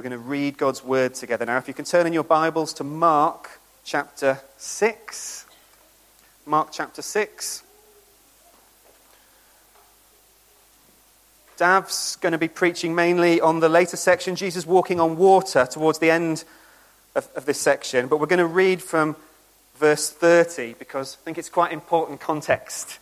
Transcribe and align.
We're 0.00 0.08
going 0.08 0.22
to 0.22 0.28
read 0.30 0.56
God's 0.56 0.82
word 0.82 1.12
together. 1.12 1.44
Now, 1.44 1.58
if 1.58 1.68
you 1.68 1.74
can 1.74 1.84
turn 1.84 2.06
in 2.06 2.14
your 2.14 2.24
Bibles 2.24 2.72
to 2.72 2.84
Mark 2.84 3.60
chapter 3.84 4.40
6. 4.56 5.44
Mark 6.46 6.70
chapter 6.72 7.02
6. 7.02 7.62
Dav's 11.58 12.16
going 12.16 12.32
to 12.32 12.38
be 12.38 12.48
preaching 12.48 12.94
mainly 12.94 13.42
on 13.42 13.60
the 13.60 13.68
later 13.68 13.98
section, 13.98 14.36
Jesus 14.36 14.64
walking 14.64 15.00
on 15.00 15.18
water, 15.18 15.68
towards 15.70 15.98
the 15.98 16.10
end 16.10 16.44
of, 17.14 17.28
of 17.36 17.44
this 17.44 17.60
section. 17.60 18.06
But 18.06 18.20
we're 18.20 18.26
going 18.26 18.38
to 18.38 18.46
read 18.46 18.80
from 18.80 19.16
verse 19.76 20.08
30 20.08 20.76
because 20.78 21.18
I 21.20 21.24
think 21.26 21.36
it's 21.36 21.50
quite 21.50 21.72
important 21.72 22.20
context 22.20 22.98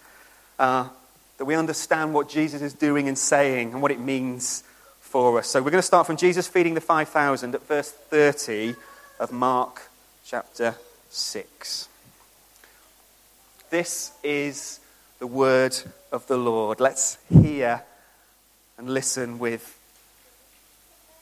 uh, 0.59 0.89
that 1.37 1.45
we 1.45 1.55
understand 1.55 2.13
what 2.13 2.29
Jesus 2.29 2.61
is 2.61 2.73
doing 2.73 3.07
and 3.07 3.17
saying 3.17 3.73
and 3.73 3.83
what 3.83 3.93
it 3.93 4.01
means 4.01 4.65
for 5.09 5.39
us. 5.39 5.49
So 5.49 5.63
we're 5.63 5.71
going 5.71 5.81
to 5.81 5.87
start 5.87 6.07
from 6.07 6.19
Jesus 6.19 6.47
feeding 6.47 6.75
the 6.75 6.83
5,000 6.83 7.55
at 7.55 7.67
verse 7.67 7.91
30 7.91 8.75
of 9.19 9.33
Mark 9.33 9.89
chapter 10.23 10.75
6. 11.09 11.89
This 13.71 14.13
is 14.23 14.81
the 15.19 15.27
word 15.27 15.75
of 16.13 16.27
the 16.27 16.37
Lord. 16.37 16.79
Let's 16.79 17.17
hear 17.31 17.83
and 18.77 18.91
listen 18.91 19.39
with 19.39 19.79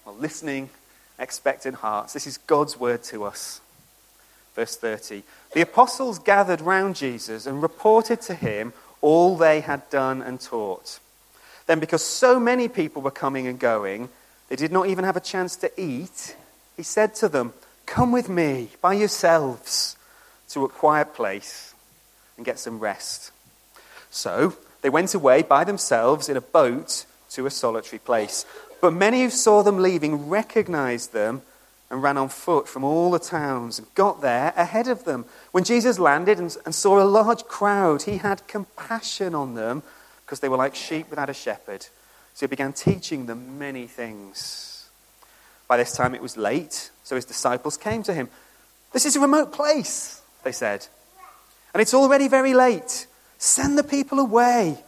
well, 0.05 0.16
listening, 0.16 0.68
expectant 1.20 1.77
hearts. 1.77 2.12
This 2.12 2.27
is 2.27 2.38
God's 2.38 2.78
word 2.78 3.05
to 3.05 3.22
us. 3.22 3.60
Verse 4.56 4.77
30. 4.77 5.22
The 5.52 5.60
apostles 5.60 6.18
gathered 6.18 6.60
round 6.60 6.96
Jesus 6.96 7.46
and 7.46 7.62
reported 7.62 8.20
to 8.22 8.34
him 8.34 8.72
all 9.00 9.36
they 9.36 9.60
had 9.60 9.88
done 9.91 10.22
and 10.22 10.41
taught. 10.41 10.98
Then, 11.66 11.80
because 11.80 12.05
so 12.05 12.38
many 12.38 12.69
people 12.69 13.02
were 13.02 13.11
coming 13.11 13.47
and 13.47 13.59
going, 13.59 14.09
they 14.48 14.56
did 14.56 14.73
not 14.73 14.88
even 14.88 15.05
have 15.05 15.16
a 15.16 15.20
chance 15.20 15.56
to 15.56 15.80
eat, 15.80 16.37
he 16.77 16.83
said 16.83 17.15
to 17.16 17.29
them, 17.29 17.53
Come 17.86 18.12
with 18.12 18.28
me 18.28 18.70
by 18.81 18.95
yourselves 18.95 19.97
to 20.50 20.64
a 20.64 20.69
quiet 20.69 21.14
place 21.14 21.75
and 22.36 22.45
get 22.45 22.58
some 22.58 22.78
rest. 22.78 23.33
So 24.11 24.55
they 24.83 24.91
went 24.91 25.14
away 25.14 25.42
by 25.42 25.64
themselves 25.64 26.28
in 26.28 26.36
a 26.36 26.41
boat 26.41 27.06
to 27.31 27.47
a 27.47 27.50
solitary 27.50 27.98
place. 27.98 28.45
But 28.80 28.92
many 28.92 29.23
who 29.23 29.30
saw 29.30 29.62
them 29.62 29.78
leaving 29.78 30.28
recognized 30.28 31.12
them 31.12 31.42
and 31.91 32.03
ran 32.03 32.19
on 32.19 32.28
foot 32.28 32.69
from 32.69 32.84
all 32.84 33.11
the 33.11 33.19
towns 33.19 33.78
and 33.78 33.95
got 33.95 34.20
there 34.20 34.53
ahead 34.56 34.89
of 34.89 35.05
them. 35.05 35.25
When 35.53 35.64
Jesus 35.64 35.98
landed 35.98 36.39
and, 36.39 36.56
and 36.64 36.75
saw 36.75 37.01
a 37.01 37.05
large 37.05 37.45
crowd, 37.45 38.03
he 38.03 38.19
had 38.19 38.47
compassion 38.48 39.34
on 39.34 39.55
them 39.55 39.83
because 40.27 40.41
they 40.41 40.48
were 40.48 40.56
like 40.56 40.74
sheep 40.74 41.08
without 41.08 41.30
a 41.30 41.34
shepherd. 41.34 41.86
So 42.34 42.46
he 42.46 42.48
began 42.48 42.72
teaching 42.72 43.27
them 43.27 43.58
many 43.58 43.86
things. 43.86 44.88
By 45.68 45.77
this 45.77 45.96
time 45.96 46.14
it 46.14 46.20
was 46.20 46.36
late, 46.36 46.91
so 47.05 47.14
his 47.14 47.24
disciples 47.24 47.77
came 47.77 48.02
to 48.02 48.12
him. 48.12 48.28
This 48.92 49.06
is 49.06 49.14
a 49.14 49.20
remote 49.20 49.52
place, 49.52 50.20
they 50.42 50.52
said, 50.52 50.86
and 51.72 51.80
it's 51.80 51.94
already 51.94 52.28
very 52.28 52.55
late. 52.55 53.06
Send 53.38 53.78
the 53.78 53.84
people 53.84 54.18
away 54.18 54.78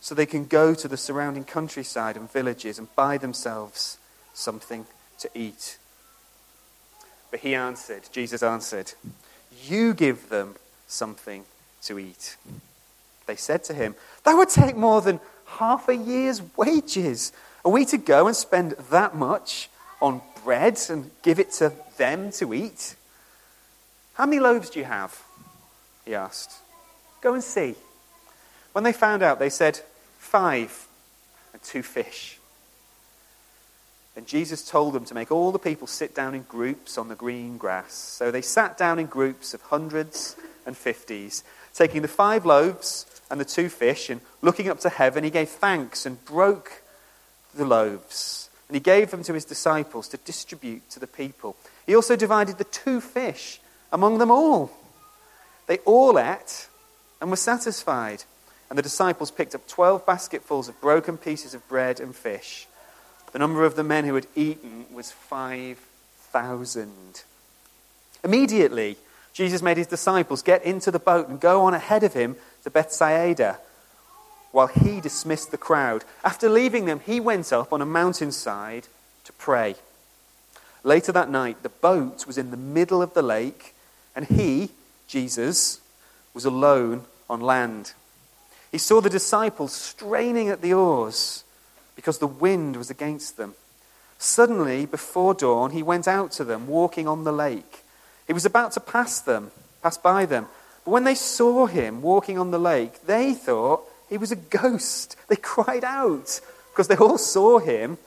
so 0.00 0.14
they 0.14 0.26
can 0.26 0.46
go 0.46 0.74
to 0.74 0.88
the 0.88 0.96
surrounding 0.96 1.44
countryside 1.44 2.16
and 2.16 2.30
villages 2.32 2.78
and 2.78 2.94
buy 2.96 3.18
themselves 3.18 3.98
something 4.34 4.86
to 5.18 5.30
eat. 5.34 5.78
But 7.30 7.40
he 7.40 7.54
answered, 7.54 8.02
Jesus 8.10 8.42
answered, 8.42 8.92
You 9.64 9.94
give 9.94 10.28
them 10.30 10.56
something 10.86 11.44
to 11.82 11.98
eat. 11.98 12.36
They 13.26 13.36
said 13.36 13.62
to 13.64 13.74
him, 13.74 13.94
That 14.28 14.34
would 14.34 14.50
take 14.50 14.76
more 14.76 15.00
than 15.00 15.20
half 15.46 15.88
a 15.88 15.96
year's 15.96 16.42
wages. 16.54 17.32
Are 17.64 17.72
we 17.72 17.86
to 17.86 17.96
go 17.96 18.26
and 18.26 18.36
spend 18.36 18.72
that 18.90 19.16
much 19.16 19.70
on 20.02 20.20
bread 20.44 20.78
and 20.90 21.10
give 21.22 21.38
it 21.38 21.50
to 21.52 21.72
them 21.96 22.30
to 22.32 22.52
eat? 22.52 22.94
How 24.12 24.26
many 24.26 24.38
loaves 24.38 24.68
do 24.68 24.80
you 24.80 24.84
have? 24.84 25.18
He 26.04 26.14
asked. 26.14 26.52
Go 27.22 27.32
and 27.32 27.42
see. 27.42 27.74
When 28.72 28.84
they 28.84 28.92
found 28.92 29.22
out, 29.22 29.38
they 29.38 29.48
said, 29.48 29.80
Five 30.18 30.86
and 31.54 31.62
two 31.62 31.82
fish. 31.82 32.38
And 34.14 34.26
Jesus 34.26 34.62
told 34.62 34.92
them 34.92 35.06
to 35.06 35.14
make 35.14 35.32
all 35.32 35.52
the 35.52 35.58
people 35.58 35.86
sit 35.86 36.14
down 36.14 36.34
in 36.34 36.42
groups 36.42 36.98
on 36.98 37.08
the 37.08 37.14
green 37.14 37.56
grass. 37.56 37.94
So 37.94 38.30
they 38.30 38.42
sat 38.42 38.76
down 38.76 38.98
in 38.98 39.06
groups 39.06 39.54
of 39.54 39.62
hundreds 39.62 40.36
and 40.66 40.76
fifties, 40.76 41.44
taking 41.72 42.02
the 42.02 42.08
five 42.08 42.44
loaves 42.44 43.06
and 43.30 43.40
the 43.40 43.44
two 43.44 43.68
fish, 43.68 44.10
and 44.10 44.20
looking 44.42 44.68
up 44.68 44.80
to 44.80 44.88
heaven, 44.88 45.24
he 45.24 45.30
gave 45.30 45.48
thanks 45.48 46.06
and 46.06 46.24
broke 46.24 46.82
the 47.54 47.64
loaves. 47.64 48.50
And 48.68 48.74
he 48.74 48.80
gave 48.80 49.10
them 49.10 49.22
to 49.24 49.34
his 49.34 49.44
disciples 49.44 50.08
to 50.08 50.16
distribute 50.18 50.90
to 50.90 51.00
the 51.00 51.06
people. 51.06 51.56
He 51.86 51.94
also 51.96 52.16
divided 52.16 52.58
the 52.58 52.64
two 52.64 53.00
fish 53.00 53.60
among 53.92 54.18
them 54.18 54.30
all. 54.30 54.70
They 55.66 55.78
all 55.78 56.18
ate 56.18 56.68
and 57.20 57.30
were 57.30 57.36
satisfied. 57.36 58.24
And 58.68 58.78
the 58.78 58.82
disciples 58.82 59.30
picked 59.30 59.54
up 59.54 59.66
twelve 59.66 60.04
basketfuls 60.04 60.68
of 60.68 60.80
broken 60.80 61.16
pieces 61.16 61.54
of 61.54 61.66
bread 61.68 62.00
and 62.00 62.14
fish. 62.14 62.66
The 63.32 63.38
number 63.38 63.64
of 63.64 63.76
the 63.76 63.84
men 63.84 64.04
who 64.04 64.14
had 64.14 64.26
eaten 64.34 64.86
was 64.92 65.12
5,000. 65.12 66.90
Immediately, 68.24 68.96
Jesus 69.32 69.62
made 69.62 69.76
his 69.76 69.86
disciples 69.86 70.42
get 70.42 70.64
into 70.64 70.90
the 70.90 70.98
boat 70.98 71.28
and 71.28 71.38
go 71.40 71.62
on 71.62 71.74
ahead 71.74 72.02
of 72.02 72.14
him 72.14 72.36
to 72.64 72.70
Bethsaida 72.70 73.58
while 74.52 74.66
he 74.66 75.00
dismissed 75.00 75.50
the 75.50 75.58
crowd. 75.58 76.04
After 76.24 76.48
leaving 76.48 76.86
them, 76.86 77.00
he 77.00 77.20
went 77.20 77.52
up 77.52 77.72
on 77.72 77.82
a 77.82 77.86
mountainside 77.86 78.88
to 79.24 79.32
pray. 79.34 79.76
Later 80.82 81.12
that 81.12 81.30
night, 81.30 81.62
the 81.62 81.68
boat 81.68 82.26
was 82.26 82.38
in 82.38 82.50
the 82.50 82.56
middle 82.56 83.02
of 83.02 83.14
the 83.14 83.22
lake, 83.22 83.74
and 84.16 84.26
he, 84.26 84.70
Jesus, 85.06 85.80
was 86.32 86.44
alone 86.44 87.04
on 87.28 87.40
land. 87.40 87.92
He 88.70 88.78
saw 88.78 89.00
the 89.00 89.10
disciples 89.10 89.72
straining 89.72 90.48
at 90.48 90.62
the 90.62 90.74
oars 90.74 91.44
because 91.96 92.18
the 92.18 92.26
wind 92.26 92.76
was 92.76 92.90
against 92.90 93.36
them. 93.36 93.54
Suddenly, 94.18 94.86
before 94.86 95.34
dawn, 95.34 95.70
he 95.70 95.82
went 95.82 96.08
out 96.08 96.32
to 96.32 96.44
them, 96.44 96.66
walking 96.66 97.06
on 97.06 97.24
the 97.24 97.32
lake. 97.32 97.84
He 98.26 98.32
was 98.32 98.44
about 98.44 98.72
to 98.72 98.80
pass 98.80 99.20
them, 99.20 99.50
pass 99.82 99.96
by 99.96 100.26
them. 100.26 100.46
But 100.88 100.92
when 100.92 101.04
they 101.04 101.16
saw 101.16 101.66
him 101.66 102.00
walking 102.00 102.38
on 102.38 102.50
the 102.50 102.58
lake, 102.58 103.04
they 103.04 103.34
thought 103.34 103.82
he 104.08 104.16
was 104.16 104.32
a 104.32 104.36
ghost. 104.36 105.16
They 105.28 105.36
cried 105.36 105.84
out 105.84 106.40
because 106.72 106.88
they 106.88 106.96
all 106.96 107.18
saw 107.18 107.58
him 107.58 107.98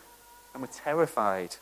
and 0.51 0.63
were 0.63 0.67
terrified. 0.67 1.57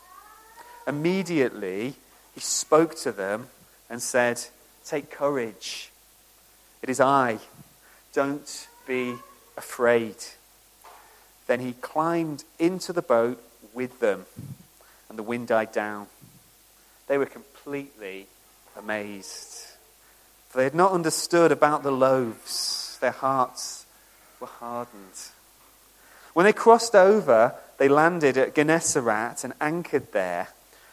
Immediately, 0.87 1.95
he 2.33 2.39
spoke 2.39 2.95
to 2.99 3.11
them 3.11 3.49
and 3.89 4.01
said, 4.01 4.39
Take 4.85 5.11
courage. 5.11 5.91
It 6.81 6.87
is 6.87 7.01
I. 7.01 7.39
Don't 8.13 8.69
be 8.87 9.15
afraid. 9.57 10.15
Then 11.47 11.59
he 11.59 11.73
climbed 11.81 12.45
into 12.59 12.93
the 12.93 13.01
boat 13.01 13.43
with 13.73 13.99
them, 13.99 14.25
and 15.09 15.19
the 15.19 15.23
wind 15.23 15.49
died 15.49 15.73
down. 15.73 16.07
They 17.07 17.17
were 17.17 17.25
completely 17.25 18.27
amazed. 18.77 19.68
For 20.49 20.57
they 20.57 20.63
had 20.63 20.75
not 20.75 20.91
understood 20.91 21.51
about 21.51 21.83
the 21.83 21.91
loaves, 21.91 22.97
their 23.01 23.11
hearts 23.11 23.85
were 24.39 24.47
hardened. 24.47 25.29
When 26.33 26.43
they 26.45 26.53
crossed 26.53 26.95
over, 26.95 27.53
they 27.77 27.87
landed 27.87 28.35
at 28.35 28.55
Gennesaret 28.55 29.43
and 29.43 29.53
anchored 29.61 30.11
there. 30.11 30.49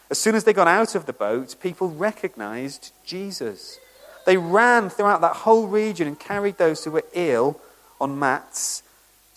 As 0.09 0.19
soon 0.19 0.35
as 0.35 0.43
they 0.43 0.53
got 0.53 0.67
out 0.67 0.93
of 0.93 1.05
the 1.05 1.13
boat, 1.13 1.55
people 1.59 1.89
recognized 1.89 2.91
Jesus. 3.03 3.79
They 4.25 4.37
ran 4.37 4.89
throughout 4.89 5.21
that 5.21 5.37
whole 5.37 5.67
region 5.67 6.07
and 6.07 6.19
carried 6.19 6.57
those 6.57 6.83
who 6.83 6.91
were 6.91 7.05
ill 7.13 7.59
on 7.99 8.19
mats 8.19 8.83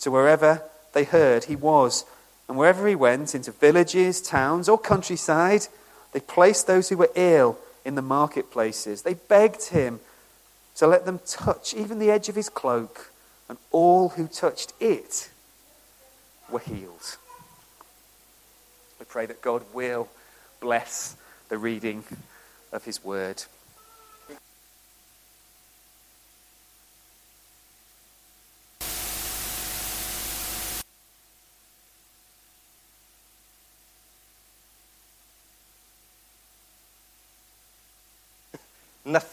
to 0.01 0.11
wherever 0.11 0.61
they 0.93 1.03
heard 1.03 1.45
he 1.45 1.55
was. 1.55 2.05
And 2.47 2.57
wherever 2.57 2.87
he 2.87 2.95
went, 2.95 3.33
into 3.33 3.51
villages, 3.51 4.21
towns, 4.21 4.69
or 4.69 4.77
countryside, 4.77 5.67
they 6.11 6.19
placed 6.19 6.67
those 6.67 6.89
who 6.89 6.97
were 6.97 7.11
ill 7.15 7.57
in 7.83 7.95
the 7.95 8.01
marketplaces. 8.01 9.01
They 9.01 9.15
begged 9.15 9.69
him 9.69 9.99
to 10.75 10.87
let 10.87 11.05
them 11.05 11.19
touch 11.25 11.73
even 11.73 11.99
the 11.99 12.11
edge 12.11 12.29
of 12.29 12.35
his 12.35 12.49
cloak, 12.49 13.11
and 13.49 13.57
all 13.71 14.09
who 14.09 14.27
touched 14.27 14.73
it 14.79 15.29
were 16.49 16.59
healed. 16.59 17.17
We 18.99 19.05
pray 19.05 19.25
that 19.25 19.41
God 19.41 19.63
will 19.73 20.09
bless 20.59 21.15
the 21.49 21.57
reading 21.57 22.03
of 22.71 22.85
his 22.85 23.03
word. 23.03 23.43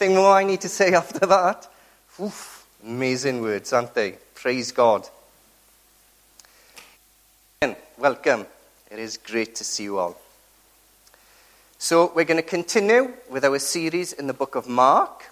More 0.09 0.33
I 0.33 0.45
need 0.45 0.63
to 0.63 0.69
say 0.69 0.95
after 0.95 1.27
that. 1.27 1.69
Oof, 2.21 2.67
amazing 2.83 3.43
words, 3.43 3.73
aren't 3.73 3.95
they? 3.95 4.17
Praise 4.35 4.73
God. 4.73 5.09
And 7.61 7.77
welcome. 7.99 8.47
It 8.91 8.99
is 8.99 9.19
great 9.19 9.55
to 9.57 9.65
see 9.65 9.85
you 9.85 9.99
all. 9.99 10.19
So, 11.77 12.11
we're 12.15 12.25
going 12.25 12.43
to 12.43 12.49
continue 12.49 13.13
with 13.31 13.45
our 13.45 13.59
series 13.59 14.13
in 14.13 14.27
the 14.27 14.33
book 14.33 14.55
of 14.55 14.67
Mark. 14.67 15.27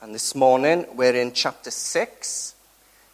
And 0.00 0.14
this 0.14 0.34
morning, 0.34 0.86
we're 0.94 1.14
in 1.14 1.32
chapter 1.32 1.70
6. 1.70 2.54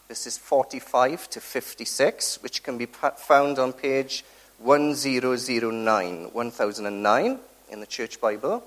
This 0.09 0.27
is 0.27 0.39
45 0.39 1.29
to 1.31 1.41
56, 1.41 2.43
which 2.43 2.63
can 2.63 2.79
be 2.79 2.87
found 2.87 3.59
on 3.59 3.73
page 3.73 4.25
1009, 4.59 6.31
1009 6.33 7.39
in 7.71 7.81
the 7.81 7.87
Church 7.87 8.21
Bible. 8.21 8.63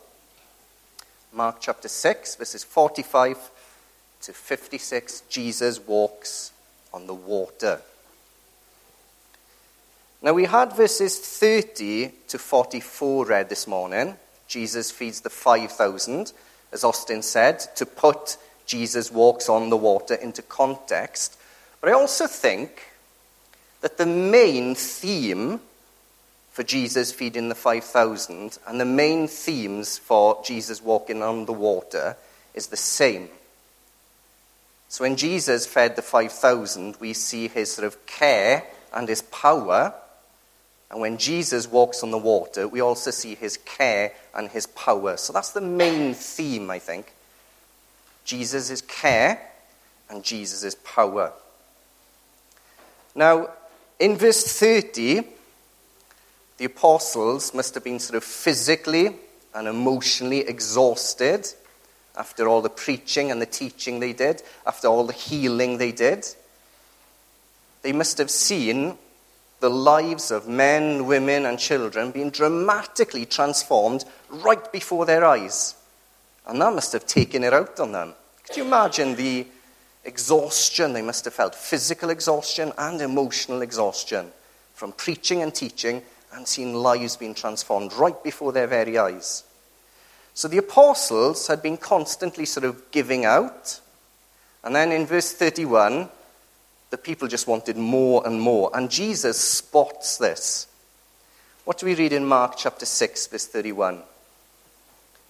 Mark 1.31 1.57
chapter 1.59 1.87
6, 1.87 2.37
verses 2.37 2.63
45 2.63 3.51
to 4.21 4.33
56. 4.33 5.21
Jesus 5.29 5.79
walks 5.85 6.51
on 6.91 7.05
the 7.05 7.13
water. 7.13 7.81
Now, 10.23 10.33
we 10.33 10.45
had 10.45 10.73
verses 10.73 11.19
30 11.19 12.11
to 12.29 12.39
44 12.39 13.25
read 13.25 13.47
this 13.47 13.67
morning. 13.67 14.15
Jesus 14.47 14.89
feeds 14.89 15.21
the 15.21 15.29
5,000, 15.29 16.33
as 16.71 16.83
Austin 16.83 17.21
said, 17.21 17.59
to 17.75 17.85
put 17.85 18.37
Jesus 18.65 19.11
walks 19.11 19.49
on 19.49 19.69
the 19.69 19.77
water 19.77 20.15
into 20.15 20.41
context. 20.41 21.37
But 21.79 21.91
I 21.91 21.93
also 21.93 22.25
think 22.25 22.87
that 23.81 23.97
the 23.97 24.05
main 24.05 24.73
theme 24.73 25.61
for 26.59 26.63
Jesus 26.63 27.13
feeding 27.13 27.47
the 27.47 27.55
5,000 27.55 28.57
and 28.67 28.81
the 28.81 28.83
main 28.83 29.29
themes 29.29 29.97
for 29.97 30.43
Jesus 30.43 30.83
walking 30.83 31.23
on 31.23 31.45
the 31.45 31.53
water 31.53 32.17
is 32.53 32.67
the 32.67 32.75
same. 32.75 33.29
So 34.89 35.05
when 35.05 35.15
Jesus 35.15 35.65
fed 35.65 35.95
the 35.95 36.01
5,000, 36.01 36.97
we 36.99 37.13
see 37.13 37.47
his 37.47 37.71
sort 37.71 37.85
of 37.85 38.05
care 38.05 38.65
and 38.93 39.07
his 39.07 39.21
power 39.21 39.93
and 40.91 40.99
when 40.99 41.17
Jesus 41.17 41.65
walks 41.65 42.03
on 42.03 42.11
the 42.11 42.17
water, 42.17 42.67
we 42.67 42.81
also 42.81 43.11
see 43.11 43.35
his 43.35 43.55
care 43.55 44.11
and 44.35 44.49
his 44.49 44.67
power. 44.67 45.15
So 45.15 45.31
that's 45.31 45.51
the 45.51 45.61
main 45.61 46.13
theme, 46.13 46.69
I 46.69 46.79
think. 46.79 47.13
Jesus' 48.25 48.69
is 48.69 48.81
care 48.81 49.39
and 50.09 50.25
Jesus' 50.25 50.65
is 50.65 50.75
power. 50.75 51.31
Now, 53.15 53.47
in 53.97 54.17
verse 54.17 54.59
30, 54.59 55.38
the 56.59 56.65
apostles 56.65 57.53
must 57.53 57.73
have 57.73 57.85
been 57.85 57.99
sort 57.99 58.17
of 58.17 58.23
physically 58.23 59.15
and 59.55 59.67
emotionally 59.67 60.41
exhausted 60.41 61.47
after 62.17 62.49
all 62.49 62.61
the 62.61 62.69
preaching 62.69 63.31
and 63.31 63.41
the 63.41 63.45
teaching 63.45 64.01
they 64.01 64.11
did, 64.11 64.43
after 64.67 64.89
all 64.89 65.05
the 65.05 65.13
healing 65.13 65.77
they 65.77 65.93
did. 65.93 66.27
They 67.81 67.93
must 67.93 68.17
have 68.17 68.29
seen 68.29 68.97
the 69.61 69.69
lives 69.69 70.31
of 70.31 70.49
men, 70.49 71.05
women, 71.05 71.45
and 71.45 71.57
children 71.57 72.11
being 72.11 72.29
dramatically 72.29 73.25
transformed 73.25 74.03
right 74.29 74.69
before 74.73 75.05
their 75.05 75.23
eyes. 75.23 75.75
And 76.45 76.61
that 76.61 76.75
must 76.75 76.91
have 76.91 77.05
taken 77.05 77.45
it 77.45 77.53
out 77.53 77.79
on 77.79 77.93
them. 77.93 78.13
Could 78.45 78.57
you 78.57 78.65
imagine 78.65 79.15
the 79.15 79.47
exhaustion 80.03 80.91
they 80.91 81.01
must 81.01 81.23
have 81.23 81.33
felt 81.33 81.55
physical 81.55 82.09
exhaustion 82.09 82.73
and 82.77 82.99
emotional 82.99 83.61
exhaustion 83.61 84.33
from 84.73 84.91
preaching 84.91 85.41
and 85.41 85.55
teaching 85.55 86.01
and 86.33 86.47
seen 86.47 86.73
lives 86.73 87.15
being 87.15 87.33
transformed 87.33 87.93
right 87.93 88.23
before 88.23 88.51
their 88.51 88.67
very 88.67 88.97
eyes? 88.97 89.43
So 90.33 90.47
the 90.47 90.57
apostles 90.57 91.47
had 91.47 91.61
been 91.61 91.77
constantly 91.77 92.45
sort 92.45 92.63
of 92.63 92.91
giving 92.91 93.25
out. 93.25 93.81
And 94.63 94.75
then 94.75 94.91
in 94.91 95.05
verse 95.05 95.33
31, 95.33 96.09
the 96.91 96.97
people 96.97 97.27
just 97.27 97.47
wanted 97.47 97.77
more 97.77 98.25
and 98.25 98.39
more. 98.39 98.71
And 98.73 98.89
Jesus 98.89 99.37
spots 99.39 100.17
this. 100.17 100.67
What 101.65 101.77
do 101.77 101.85
we 101.85 101.95
read 101.95 102.13
in 102.13 102.25
Mark 102.25 102.55
chapter 102.57 102.85
6, 102.85 103.27
verse 103.27 103.47
31? 103.47 104.01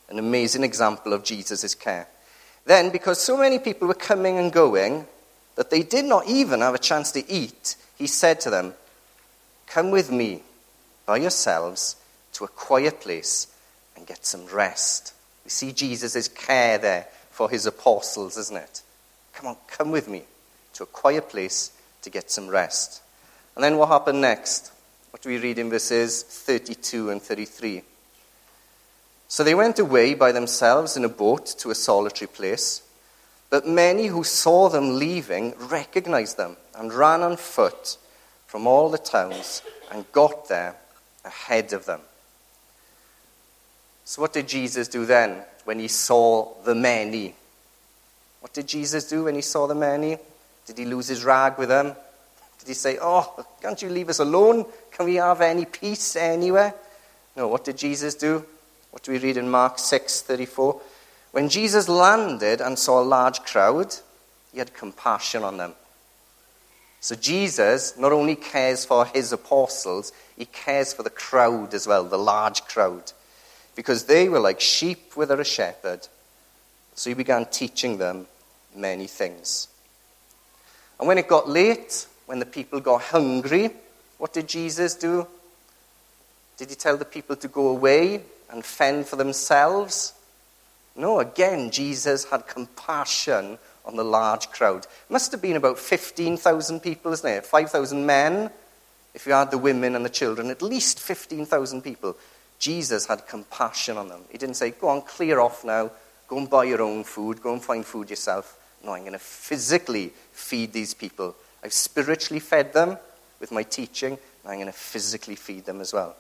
An 0.10 0.20
amazing 0.20 0.64
example 0.64 1.14
of 1.14 1.24
Jesus' 1.24 1.76
care. 1.76 2.08
Then, 2.66 2.92
because 2.92 3.20
so 3.20 3.38
many 3.38 3.60
people 3.60 3.88
were 3.88 3.94
coming 3.94 4.38
and 4.38 4.54
going 4.54 5.08
that 5.56 5.70
they 5.70 5.82
did 5.82 6.06
not 6.06 6.28
even 6.28 6.62
have 6.62 6.76
a 6.76 6.80
chance 6.80 7.12
to 7.14 7.30
eat, 7.32 7.76
he 7.98 8.08
said 8.08 8.40
to 8.42 8.50
them, 8.50 8.74
Come 9.68 9.92
with 9.92 10.12
me 10.12 10.44
by 11.10 11.18
yourselves 11.18 11.96
to 12.32 12.44
a 12.44 12.48
quiet 12.50 13.02
place 13.02 13.48
and 13.96 14.06
get 14.06 14.24
some 14.24 14.46
rest. 14.46 15.16
We 15.44 15.50
see 15.50 15.72
Jesus' 15.72 16.28
care 16.28 16.78
there 16.78 17.08
for 17.32 17.50
his 17.50 17.66
apostles, 17.66 18.38
isn't 18.38 18.56
it? 18.56 18.84
Come 19.34 19.48
on, 19.48 19.58
come 19.68 19.90
with 19.90 20.08
me 20.08 20.22
to 20.74 20.84
a 20.84 20.86
quiet 20.86 21.28
place 21.28 21.72
to 22.04 22.12
get 22.12 22.30
some 22.30 22.48
rest. 22.48 23.02
And 23.56 23.64
then 23.64 23.78
what 23.78 23.90
happened 23.90 24.22
next? 24.22 24.72
What 25.10 25.24
do 25.24 25.30
we 25.30 25.40
read 25.40 25.58
in 25.58 25.72
verses 25.72 26.22
32 26.22 27.10
and 27.10 27.20
33? 27.20 27.82
So 29.28 29.44
they 29.44 29.56
went 29.56 29.80
away 29.80 30.14
by 30.14 30.32
themselves 30.32 30.96
in 30.96 31.04
a 31.04 31.10
boat 31.10 31.48
to 31.58 31.72
a 31.72 31.76
solitary 31.76 32.30
place. 32.30 32.84
But 33.50 33.66
many 33.66 34.06
who 34.06 34.24
saw 34.24 34.70
them 34.70 35.00
leaving 35.00 35.56
recognized 35.58 36.38
them 36.38 36.58
and 36.76 36.94
ran 36.94 37.24
on 37.24 37.36
foot 37.36 37.98
from 38.46 38.68
all 38.68 38.92
the 38.92 39.00
towns 39.00 39.64
and 39.92 40.06
got 40.12 40.50
there 40.50 40.76
ahead 41.30 41.74
of 41.74 41.86
them. 41.86 42.02
So, 44.04 44.22
what 44.22 44.34
did 44.34 44.48
Jesus 44.48 44.88
do 44.88 45.06
then 45.06 45.44
when 45.66 45.80
he 45.80 45.88
saw 45.88 46.52
the 46.64 46.76
many? 46.76 47.36
What 48.42 48.54
did 48.54 48.68
Jesus 48.68 49.08
do 49.08 49.26
when 49.26 49.36
he 49.36 49.42
saw 49.42 49.68
the 49.68 49.76
many? 49.76 50.18
Did 50.66 50.78
he 50.78 50.86
lose 50.86 51.08
his 51.08 51.24
rag 51.24 51.58
with 51.58 51.70
them? 51.70 51.96
Did 52.60 52.68
he 52.68 52.74
say, 52.74 52.98
Oh, 53.02 53.46
can't 53.62 53.82
you 53.82 53.90
leave 53.90 54.10
us 54.10 54.20
alone? 54.20 54.66
Can 54.92 55.06
we 55.06 55.16
have 55.16 55.42
any 55.42 55.66
peace 55.66 56.16
anywhere? 56.16 56.74
No, 57.36 57.48
what 57.48 57.66
did 57.66 57.78
Jesus 57.78 58.16
do? 58.16 58.44
What 58.92 59.04
do 59.04 59.12
we 59.12 59.20
read 59.20 59.38
in 59.38 59.50
Mark 59.50 59.78
6 59.78 60.22
34? 60.22 60.82
When 61.32 61.48
Jesus 61.48 61.88
landed 61.88 62.62
and 62.62 62.80
saw 62.80 63.02
a 63.02 63.04
large 63.04 63.42
crowd, 63.42 63.96
he 64.52 64.58
had 64.58 64.74
compassion 64.74 65.44
on 65.44 65.58
them. 65.58 65.76
So 67.02 67.16
Jesus 67.16 67.98
not 67.98 68.12
only 68.12 68.36
cares 68.36 68.86
for 68.86 69.06
his 69.06 69.32
apostles, 69.32 70.12
he 70.38 70.46
cares 70.46 70.94
for 70.94 71.04
the 71.04 71.10
crowd 71.10 71.74
as 71.74 71.88
well, 71.88 72.04
the 72.04 72.18
large 72.18 72.64
crowd, 72.64 73.14
because 73.76 74.06
they 74.06 74.28
were 74.28 74.40
like 74.40 74.60
sheep 74.60 75.16
without 75.16 75.40
a 75.40 75.46
shepherd. 75.46 76.08
So 76.96 77.10
he 77.10 77.14
began 77.14 77.46
teaching 77.46 77.98
them 77.98 78.28
many 78.76 79.08
things. 79.08 79.68
And 81.00 81.08
when 81.08 81.18
it 81.18 81.28
got 81.28 81.48
late, 81.48 82.06
when 82.26 82.40
the 82.40 82.46
people 82.46 82.82
got 82.82 83.02
hungry, 83.02 83.72
what 84.18 84.34
did 84.34 84.50
Jesus 84.50 84.96
do? 84.96 85.26
Did 86.58 86.70
he 86.70 86.76
tell 86.76 86.98
the 86.98 87.06
people 87.06 87.38
to 87.38 87.48
go 87.48 87.70
away 87.70 88.22
and 88.50 88.66
fend 88.66 89.08
for 89.08 89.16
themselves? 89.16 90.14
No, 90.96 91.22
again, 91.22 91.72
Jesus 91.72 92.26
had 92.26 92.48
compassion 92.48 93.58
on 93.90 93.98
the 93.98 94.04
large 94.04 94.50
crowd. 94.52 94.86
Must 95.10 95.32
have 95.32 95.42
been 95.42 95.56
about 95.56 95.80
15,000 95.80 96.80
people, 96.80 97.12
isn't 97.12 97.30
it? 97.30 97.46
5,000 97.46 98.06
men, 98.06 98.52
if 99.14 99.26
you 99.26 99.34
add 99.34 99.52
the 99.52 99.58
women 99.58 99.96
and 99.96 100.06
the 100.06 100.10
children, 100.10 100.50
at 100.50 100.62
least 100.62 101.00
15,000 101.00 101.82
people. 101.82 102.16
Jesus 102.60 103.08
had 103.08 103.28
compassion 103.28 103.98
on 103.98 104.10
them. 104.10 104.22
He 104.30 104.38
didn't 104.38 104.56
say, 104.56 104.72
Go 104.72 104.90
on, 104.90 105.02
clear 105.02 105.40
off 105.40 105.66
now. 105.66 105.92
Go 106.28 106.38
and 106.38 106.50
buy 106.50 106.66
your 106.66 106.82
own 106.82 107.04
food. 107.04 107.42
Go 107.42 107.54
and 107.54 107.64
find 107.64 107.86
food 107.86 108.10
yourself. 108.10 108.58
No, 108.84 108.94
I'm 108.94 109.02
going 109.02 109.14
to 109.14 109.20
physically 109.20 110.12
feed 110.32 110.72
these 110.72 110.94
people. 110.94 111.36
I've 111.64 111.74
spiritually 111.74 112.40
fed 112.40 112.74
them 112.74 112.98
with 113.40 113.52
my 113.52 113.64
teaching, 113.64 114.12
and 114.12 114.52
I'm 114.52 114.58
going 114.58 114.68
to 114.68 114.72
physically 114.72 115.36
feed 115.36 115.66
them 115.66 115.82
as 115.82 115.94
well. 115.94 116.16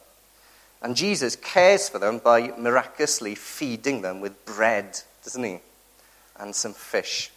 And 0.81 0.95
Jesus 0.95 1.35
cares 1.35 1.89
for 1.89 1.99
them 1.99 2.19
by 2.19 2.53
miraculously 2.57 3.35
feeding 3.35 4.01
them 4.01 4.21
with 4.21 4.45
bread, 4.45 4.99
doesn't 5.23 5.43
he? 5.43 5.59
And 6.39 6.55
some 6.55 6.73
fish. 6.73 7.31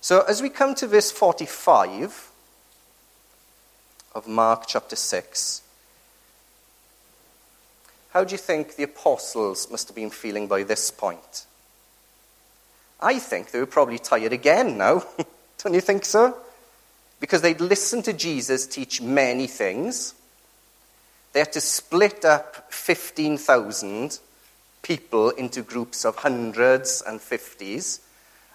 So 0.00 0.22
as 0.22 0.40
we 0.40 0.48
come 0.48 0.74
to 0.76 0.86
verse 0.86 1.10
45 1.10 2.30
of 4.14 4.26
Mark 4.26 4.64
chapter 4.66 4.96
6, 4.96 5.62
how 8.10 8.24
do 8.24 8.32
you 8.32 8.38
think 8.38 8.76
the 8.76 8.84
apostles 8.84 9.70
must 9.70 9.88
have 9.88 9.94
been 9.94 10.10
feeling 10.10 10.48
by 10.48 10.62
this 10.62 10.90
point? 10.90 11.44
I 13.00 13.18
think 13.18 13.50
they 13.50 13.60
were 13.60 13.66
probably 13.66 13.98
tired 13.98 14.32
again 14.32 14.78
now. 14.78 15.04
Don't 15.62 15.74
you 15.74 15.80
think 15.80 16.04
so? 16.04 16.36
Because 17.20 17.42
they'd 17.42 17.60
listened 17.60 18.04
to 18.06 18.12
Jesus 18.12 18.66
teach 18.66 19.02
many 19.02 19.46
things. 19.46 20.14
They 21.32 21.40
had 21.40 21.52
to 21.52 21.60
split 21.60 22.24
up 22.24 22.72
15,000 22.72 24.18
people 24.82 25.30
into 25.30 25.62
groups 25.62 26.04
of 26.04 26.16
hundreds 26.16 27.02
and 27.06 27.20
fifties. 27.20 28.00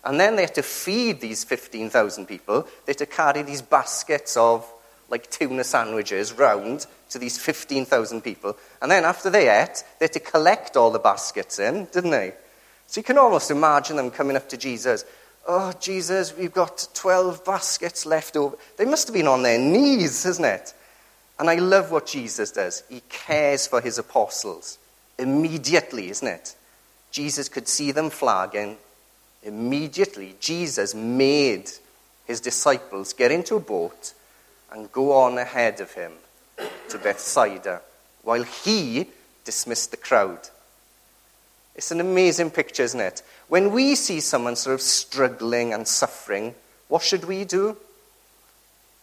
And 0.05 0.19
then 0.19 0.35
they 0.35 0.43
had 0.43 0.55
to 0.55 0.63
feed 0.63 1.19
these 1.19 1.43
15,000 1.43 2.27
people. 2.27 2.61
They 2.85 2.91
had 2.91 2.99
to 2.99 3.05
carry 3.05 3.41
these 3.41 3.61
baskets 3.61 4.37
of 4.37 4.71
like 5.09 5.29
tuna 5.29 5.63
sandwiches 5.63 6.33
round 6.33 6.85
to 7.09 7.19
these 7.19 7.37
15,000 7.37 8.21
people. 8.21 8.57
And 8.81 8.91
then 8.91 9.03
after 9.03 9.29
they 9.29 9.49
ate, 9.49 9.83
they 9.99 10.05
had 10.05 10.13
to 10.13 10.19
collect 10.19 10.77
all 10.77 10.91
the 10.91 10.99
baskets 10.99 11.59
in, 11.59 11.85
didn't 11.91 12.11
they? 12.11 12.33
So 12.87 12.99
you 12.99 13.03
can 13.03 13.17
almost 13.17 13.51
imagine 13.51 13.97
them 13.97 14.11
coming 14.11 14.35
up 14.35 14.49
to 14.49 14.57
Jesus. 14.57 15.05
Oh, 15.47 15.73
Jesus, 15.79 16.35
we've 16.35 16.53
got 16.53 16.87
12 16.93 17.45
baskets 17.45 18.05
left 18.05 18.35
over. 18.35 18.57
They 18.77 18.85
must 18.85 19.07
have 19.07 19.13
been 19.13 19.27
on 19.27 19.43
their 19.43 19.59
knees, 19.59 20.25
isn't 20.25 20.45
it? 20.45 20.73
And 21.37 21.49
I 21.49 21.55
love 21.55 21.91
what 21.91 22.07
Jesus 22.07 22.51
does. 22.51 22.83
He 22.89 23.01
cares 23.09 23.67
for 23.67 23.81
his 23.81 23.97
apostles. 23.97 24.77
Immediately, 25.17 26.09
isn't 26.09 26.27
it? 26.27 26.55
Jesus 27.11 27.49
could 27.49 27.67
see 27.67 27.91
them 27.91 28.09
flagging. 28.09 28.77
Immediately, 29.45 30.35
Jesus 30.39 30.95
made 30.95 31.69
his 32.25 32.41
disciples 32.41 33.13
get 33.13 33.31
into 33.31 33.55
a 33.55 33.59
boat 33.59 34.13
and 34.71 34.91
go 34.91 35.13
on 35.13 35.37
ahead 35.37 35.79
of 35.79 35.91
him 35.93 36.13
to 36.89 36.97
Bethsaida 36.97 37.81
while 38.23 38.41
he 38.41 39.07
dismissed 39.43 39.91
the 39.91 39.97
crowd. 39.97 40.39
It's 41.75 41.91
an 41.91 41.99
amazing 42.01 42.49
picture, 42.49 42.81
isn't 42.81 42.99
it? 42.99 43.21
When 43.47 43.71
we 43.71 43.93
see 43.93 44.19
someone 44.19 44.55
sort 44.55 44.73
of 44.73 44.81
struggling 44.81 45.73
and 45.73 45.87
suffering, 45.87 46.55
what 46.87 47.03
should 47.03 47.25
we 47.25 47.43
do? 47.45 47.77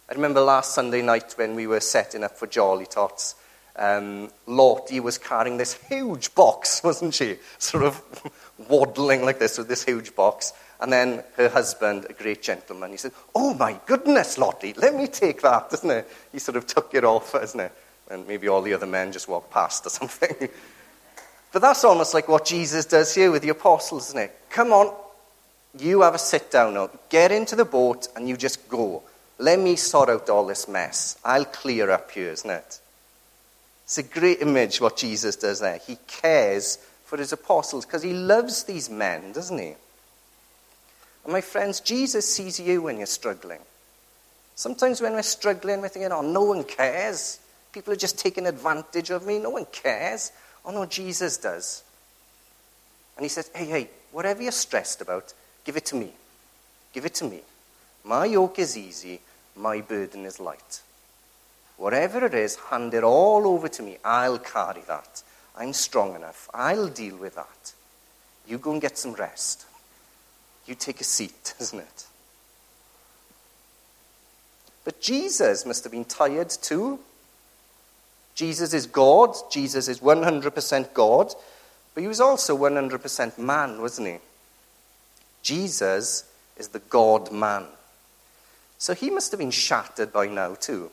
I 0.09 0.13
remember 0.13 0.41
last 0.41 0.75
Sunday 0.75 1.01
night 1.01 1.33
when 1.37 1.55
we 1.55 1.67
were 1.67 1.79
setting 1.79 2.23
up 2.23 2.37
for 2.37 2.47
Jolly 2.47 2.85
Tots, 2.85 3.35
um, 3.75 4.29
Lottie 4.45 4.99
was 4.99 5.17
carrying 5.17 5.57
this 5.57 5.73
huge 5.89 6.35
box, 6.35 6.81
wasn't 6.83 7.13
she? 7.13 7.37
Sort 7.57 7.85
of 7.85 8.01
waddling 8.69 9.23
like 9.23 9.39
this 9.39 9.57
with 9.57 9.67
this 9.67 9.83
huge 9.83 10.15
box. 10.15 10.53
And 10.79 10.91
then 10.91 11.23
her 11.37 11.49
husband, 11.49 12.07
a 12.09 12.13
great 12.13 12.41
gentleman, 12.41 12.91
he 12.91 12.97
said, 12.97 13.13
Oh 13.33 13.53
my 13.53 13.79
goodness, 13.85 14.37
Lottie, 14.37 14.73
let 14.73 14.95
me 14.95 15.07
take 15.07 15.41
that, 15.41 15.69
doesn't 15.71 15.89
it? 15.89 16.09
He 16.31 16.39
sort 16.39 16.57
of 16.57 16.67
took 16.67 16.93
it 16.93 17.03
off, 17.03 17.35
isn't 17.35 17.59
it? 17.59 17.71
And 18.09 18.27
maybe 18.27 18.47
all 18.47 18.61
the 18.61 18.73
other 18.73 18.85
men 18.85 19.11
just 19.11 19.27
walked 19.27 19.51
past 19.51 19.85
or 19.85 19.89
something. 19.89 20.49
but 21.51 21.61
that's 21.61 21.83
almost 21.83 22.13
like 22.13 22.27
what 22.27 22.45
Jesus 22.45 22.85
does 22.85 23.15
here 23.15 23.31
with 23.31 23.41
the 23.41 23.49
apostles, 23.49 24.09
isn't 24.09 24.19
it? 24.19 24.39
Come 24.49 24.73
on, 24.73 24.93
you 25.79 26.01
have 26.01 26.15
a 26.15 26.19
sit 26.19 26.51
down 26.51 26.75
now. 26.75 26.89
Get 27.09 27.31
into 27.31 27.55
the 27.55 27.65
boat 27.65 28.07
and 28.15 28.27
you 28.27 28.37
just 28.37 28.67
go. 28.69 29.03
Let 29.39 29.59
me 29.59 29.75
sort 29.75 30.09
out 30.09 30.29
all 30.29 30.45
this 30.45 30.67
mess. 30.67 31.17
I'll 31.25 31.45
clear 31.45 31.89
up 31.89 32.11
here, 32.11 32.29
isn't 32.29 32.49
it? 32.49 32.79
It's 33.83 33.97
a 33.97 34.03
great 34.03 34.41
image 34.41 34.79
what 34.79 34.97
Jesus 34.97 35.35
does 35.35 35.59
there. 35.59 35.77
He 35.77 35.97
cares 36.07 36.77
for 37.05 37.17
his 37.17 37.33
apostles 37.33 37.85
because 37.85 38.03
he 38.03 38.13
loves 38.13 38.63
these 38.63 38.89
men, 38.89 39.31
doesn't 39.31 39.57
he? 39.57 39.75
And 41.23 41.31
my 41.31 41.41
friends, 41.41 41.79
Jesus 41.79 42.33
sees 42.33 42.59
you 42.59 42.81
when 42.81 42.97
you're 42.97 43.05
struggling. 43.05 43.59
Sometimes 44.55 45.01
when 45.01 45.13
we're 45.13 45.21
struggling, 45.21 45.81
we're 45.81 45.89
thinking, 45.89 46.11
oh, 46.11 46.21
no 46.21 46.43
one 46.43 46.63
cares. 46.63 47.39
People 47.71 47.93
are 47.93 47.97
just 47.97 48.19
taking 48.19 48.45
advantage 48.45 49.09
of 49.09 49.25
me. 49.25 49.39
No 49.39 49.51
one 49.51 49.65
cares. 49.71 50.31
Oh, 50.65 50.71
no, 50.71 50.85
Jesus 50.85 51.37
does. 51.37 51.83
And 53.17 53.25
he 53.25 53.29
says, 53.29 53.49
hey, 53.53 53.65
hey, 53.65 53.89
whatever 54.11 54.41
you're 54.41 54.51
stressed 54.51 55.01
about, 55.01 55.33
give 55.65 55.77
it 55.77 55.85
to 55.87 55.95
me. 55.95 56.11
Give 56.93 57.05
it 57.05 57.15
to 57.15 57.25
me. 57.25 57.41
My 58.03 58.25
yoke 58.25 58.59
is 58.59 58.77
easy, 58.77 59.21
my 59.55 59.81
burden 59.81 60.25
is 60.25 60.39
light. 60.39 60.81
Whatever 61.77 62.25
it 62.25 62.33
is, 62.33 62.55
hand 62.55 62.93
it 62.93 63.03
all 63.03 63.47
over 63.47 63.67
to 63.67 63.83
me. 63.83 63.97
I'll 64.03 64.39
carry 64.39 64.81
that. 64.87 65.23
I'm 65.55 65.73
strong 65.73 66.15
enough. 66.15 66.49
I'll 66.53 66.87
deal 66.87 67.17
with 67.17 67.35
that. 67.35 67.73
You 68.47 68.57
go 68.57 68.71
and 68.71 68.81
get 68.81 68.97
some 68.97 69.13
rest 69.13 69.65
you 70.65 70.75
take 70.75 71.01
a 71.01 71.03
seat, 71.03 71.53
isn't 71.59 71.79
it? 71.79 72.05
But 74.85 75.01
Jesus 75.01 75.65
must 75.65 75.83
have 75.83 75.91
been 75.91 76.05
tired 76.05 76.49
too. 76.49 76.99
Jesus 78.35 78.73
is 78.73 78.85
God. 78.85 79.35
Jesus 79.51 79.87
is 79.87 79.99
100% 79.99 80.93
God. 80.93 81.33
But 81.93 82.01
he 82.01 82.07
was 82.07 82.19
also 82.19 82.57
100% 82.57 83.37
man, 83.37 83.79
wasn't 83.79 84.07
he? 84.07 84.17
Jesus 85.43 86.25
is 86.57 86.69
the 86.69 86.79
God 86.79 87.31
man. 87.31 87.65
So 88.77 88.93
he 88.93 89.09
must 89.09 89.31
have 89.31 89.39
been 89.39 89.51
shattered 89.51 90.11
by 90.11 90.27
now 90.27 90.55
too. 90.55 90.91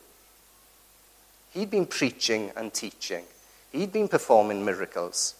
He'd 1.52 1.70
been 1.70 1.86
preaching 1.86 2.52
and 2.56 2.72
teaching, 2.72 3.24
he'd 3.72 3.92
been 3.92 4.08
performing 4.08 4.64
miracles. 4.64 5.34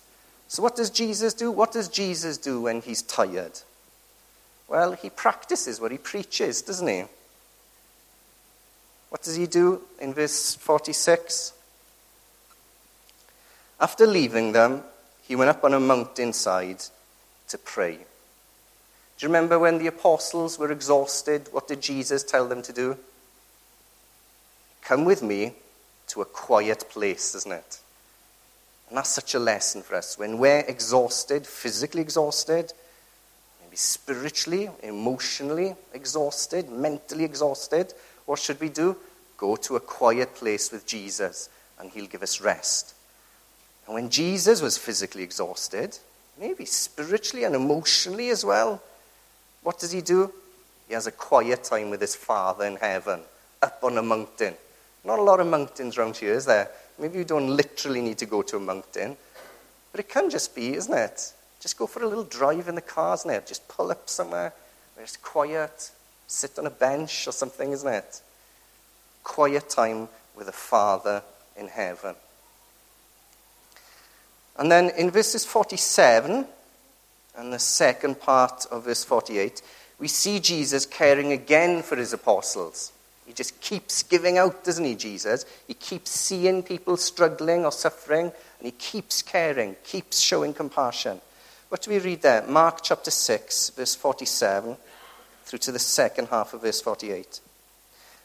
So, 0.48 0.62
what 0.62 0.76
does 0.76 0.90
Jesus 0.90 1.34
do? 1.34 1.50
What 1.50 1.72
does 1.72 1.88
Jesus 1.88 2.36
do 2.36 2.62
when 2.62 2.80
he's 2.80 3.02
tired? 3.02 3.60
Well, 4.68 4.92
he 4.92 5.10
practices 5.10 5.80
what 5.80 5.92
he 5.92 5.98
preaches, 5.98 6.62
doesn't 6.62 6.86
he? 6.86 7.04
What 9.10 9.22
does 9.22 9.34
he 9.36 9.46
do 9.46 9.82
in 10.00 10.14
verse 10.14 10.54
46? 10.54 11.52
After 13.80 14.06
leaving 14.06 14.52
them, 14.52 14.84
he 15.22 15.34
went 15.34 15.50
up 15.50 15.64
on 15.64 15.74
a 15.74 15.80
mountainside 15.80 16.84
to 17.48 17.58
pray. 17.58 17.96
Do 17.96 19.26
you 19.26 19.28
remember 19.28 19.58
when 19.58 19.78
the 19.78 19.88
apostles 19.88 20.58
were 20.58 20.70
exhausted? 20.70 21.48
What 21.50 21.68
did 21.68 21.80
Jesus 21.80 22.22
tell 22.22 22.48
them 22.48 22.62
to 22.62 22.72
do? 22.72 22.96
Come 24.82 25.04
with 25.04 25.22
me 25.22 25.54
to 26.08 26.22
a 26.22 26.24
quiet 26.24 26.88
place, 26.90 27.34
isn't 27.34 27.52
it? 27.52 27.78
And 28.90 28.98
that's 28.98 29.10
such 29.10 29.34
a 29.34 29.38
lesson 29.38 29.82
for 29.82 29.94
us. 29.94 30.18
When 30.18 30.38
we're 30.38 30.64
exhausted, 30.66 31.46
physically 31.46 32.02
exhausted, 32.02 32.72
maybe 33.62 33.76
spiritually, 33.76 34.68
emotionally 34.82 35.76
exhausted, 35.94 36.68
mentally 36.68 37.22
exhausted, 37.22 37.94
what 38.26 38.40
should 38.40 38.60
we 38.60 38.68
do? 38.68 38.96
Go 39.38 39.54
to 39.56 39.76
a 39.76 39.80
quiet 39.80 40.34
place 40.34 40.72
with 40.72 40.86
Jesus 40.86 41.48
and 41.78 41.88
he'll 41.90 42.06
give 42.06 42.24
us 42.24 42.40
rest. 42.40 42.94
And 43.86 43.94
when 43.94 44.10
Jesus 44.10 44.60
was 44.60 44.76
physically 44.76 45.22
exhausted, 45.22 45.96
maybe 46.38 46.64
spiritually 46.64 47.44
and 47.44 47.54
emotionally 47.54 48.30
as 48.30 48.44
well, 48.44 48.82
what 49.62 49.78
does 49.78 49.92
he 49.92 50.00
do? 50.00 50.32
He 50.88 50.94
has 50.94 51.06
a 51.06 51.12
quiet 51.12 51.62
time 51.62 51.90
with 51.90 52.00
his 52.00 52.16
Father 52.16 52.64
in 52.64 52.74
heaven, 52.74 53.20
up 53.62 53.78
on 53.84 53.96
a 53.96 54.02
mountain. 54.02 54.54
Not 55.04 55.20
a 55.20 55.22
lot 55.22 55.38
of 55.38 55.46
mountains 55.46 55.96
around 55.96 56.16
here, 56.16 56.34
is 56.34 56.46
there? 56.46 56.70
Maybe 57.00 57.18
you 57.18 57.24
don't 57.24 57.56
literally 57.56 58.02
need 58.02 58.18
to 58.18 58.26
go 58.26 58.42
to 58.42 58.56
a 58.56 58.60
mountain, 58.60 59.16
but 59.90 60.00
it 60.00 60.08
can 60.08 60.28
just 60.28 60.54
be, 60.54 60.74
isn't 60.74 60.92
it? 60.92 61.32
Just 61.60 61.78
go 61.78 61.86
for 61.86 62.02
a 62.02 62.06
little 62.06 62.24
drive 62.24 62.68
in 62.68 62.74
the 62.74 62.80
cars 62.80 63.24
now. 63.24 63.40
Just 63.40 63.66
pull 63.68 63.90
up 63.90 64.08
somewhere 64.08 64.52
where 64.94 65.04
it's 65.04 65.16
quiet, 65.16 65.90
sit 66.26 66.58
on 66.58 66.66
a 66.66 66.70
bench 66.70 67.26
or 67.26 67.32
something, 67.32 67.72
isn't 67.72 67.92
it? 67.92 68.20
Quiet 69.24 69.68
time 69.68 70.08
with 70.36 70.46
the 70.46 70.52
Father 70.52 71.22
in 71.56 71.68
heaven. 71.68 72.14
And 74.56 74.70
then 74.70 74.90
in 74.90 75.10
verses 75.10 75.44
47 75.44 76.46
and 77.36 77.52
the 77.52 77.58
second 77.58 78.20
part 78.20 78.66
of 78.70 78.84
verse 78.84 79.04
48, 79.04 79.62
we 79.98 80.08
see 80.08 80.38
Jesus 80.38 80.84
caring 80.84 81.32
again 81.32 81.82
for 81.82 81.96
his 81.96 82.12
apostles. 82.12 82.92
He 83.30 83.34
just 83.34 83.60
keeps 83.60 84.02
giving 84.02 84.38
out, 84.38 84.64
doesn't 84.64 84.84
he, 84.84 84.96
Jesus? 84.96 85.46
He 85.68 85.74
keeps 85.74 86.10
seeing 86.10 86.64
people 86.64 86.96
struggling 86.96 87.64
or 87.64 87.70
suffering, 87.70 88.24
and 88.24 88.64
he 88.64 88.72
keeps 88.72 89.22
caring, 89.22 89.76
keeps 89.84 90.18
showing 90.18 90.52
compassion. 90.52 91.20
What 91.68 91.82
do 91.82 91.92
we 91.92 92.00
read 92.00 92.22
there? 92.22 92.44
Mark 92.48 92.80
chapter 92.82 93.12
6, 93.12 93.70
verse 93.70 93.94
47, 93.94 94.76
through 95.44 95.60
to 95.60 95.70
the 95.70 95.78
second 95.78 96.26
half 96.26 96.54
of 96.54 96.62
verse 96.62 96.80
48. 96.80 97.38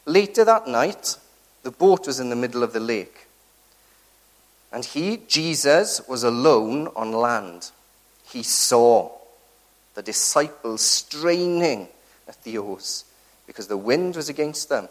Later 0.06 0.44
that 0.44 0.66
night, 0.66 1.18
the 1.62 1.70
boat 1.70 2.08
was 2.08 2.18
in 2.18 2.28
the 2.28 2.34
middle 2.34 2.64
of 2.64 2.72
the 2.72 2.80
lake. 2.80 3.28
And 4.72 4.84
he, 4.84 5.18
Jesus, 5.28 6.00
was 6.08 6.24
alone 6.24 6.88
on 6.96 7.12
land. 7.12 7.70
He 8.24 8.42
saw 8.42 9.12
the 9.94 10.02
disciples 10.02 10.82
straining 10.82 11.86
at 12.26 12.42
the 12.42 12.58
oars 12.58 13.04
because 13.46 13.68
the 13.68 13.76
wind 13.76 14.16
was 14.16 14.28
against 14.28 14.68
them. 14.68 14.88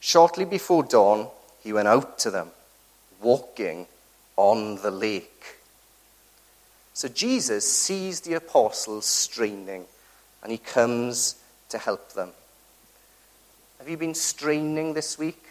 Shortly 0.00 0.44
before 0.44 0.82
dawn, 0.82 1.28
he 1.62 1.72
went 1.72 1.88
out 1.88 2.18
to 2.20 2.30
them, 2.30 2.50
walking 3.20 3.86
on 4.36 4.76
the 4.76 4.90
lake. 4.90 5.56
So 6.94 7.08
Jesus 7.08 7.70
sees 7.70 8.20
the 8.20 8.34
apostles 8.34 9.06
straining 9.06 9.84
and 10.42 10.52
he 10.52 10.58
comes 10.58 11.36
to 11.68 11.78
help 11.78 12.12
them. 12.12 12.30
Have 13.78 13.88
you 13.88 13.96
been 13.96 14.14
straining 14.14 14.94
this 14.94 15.18
week? 15.18 15.44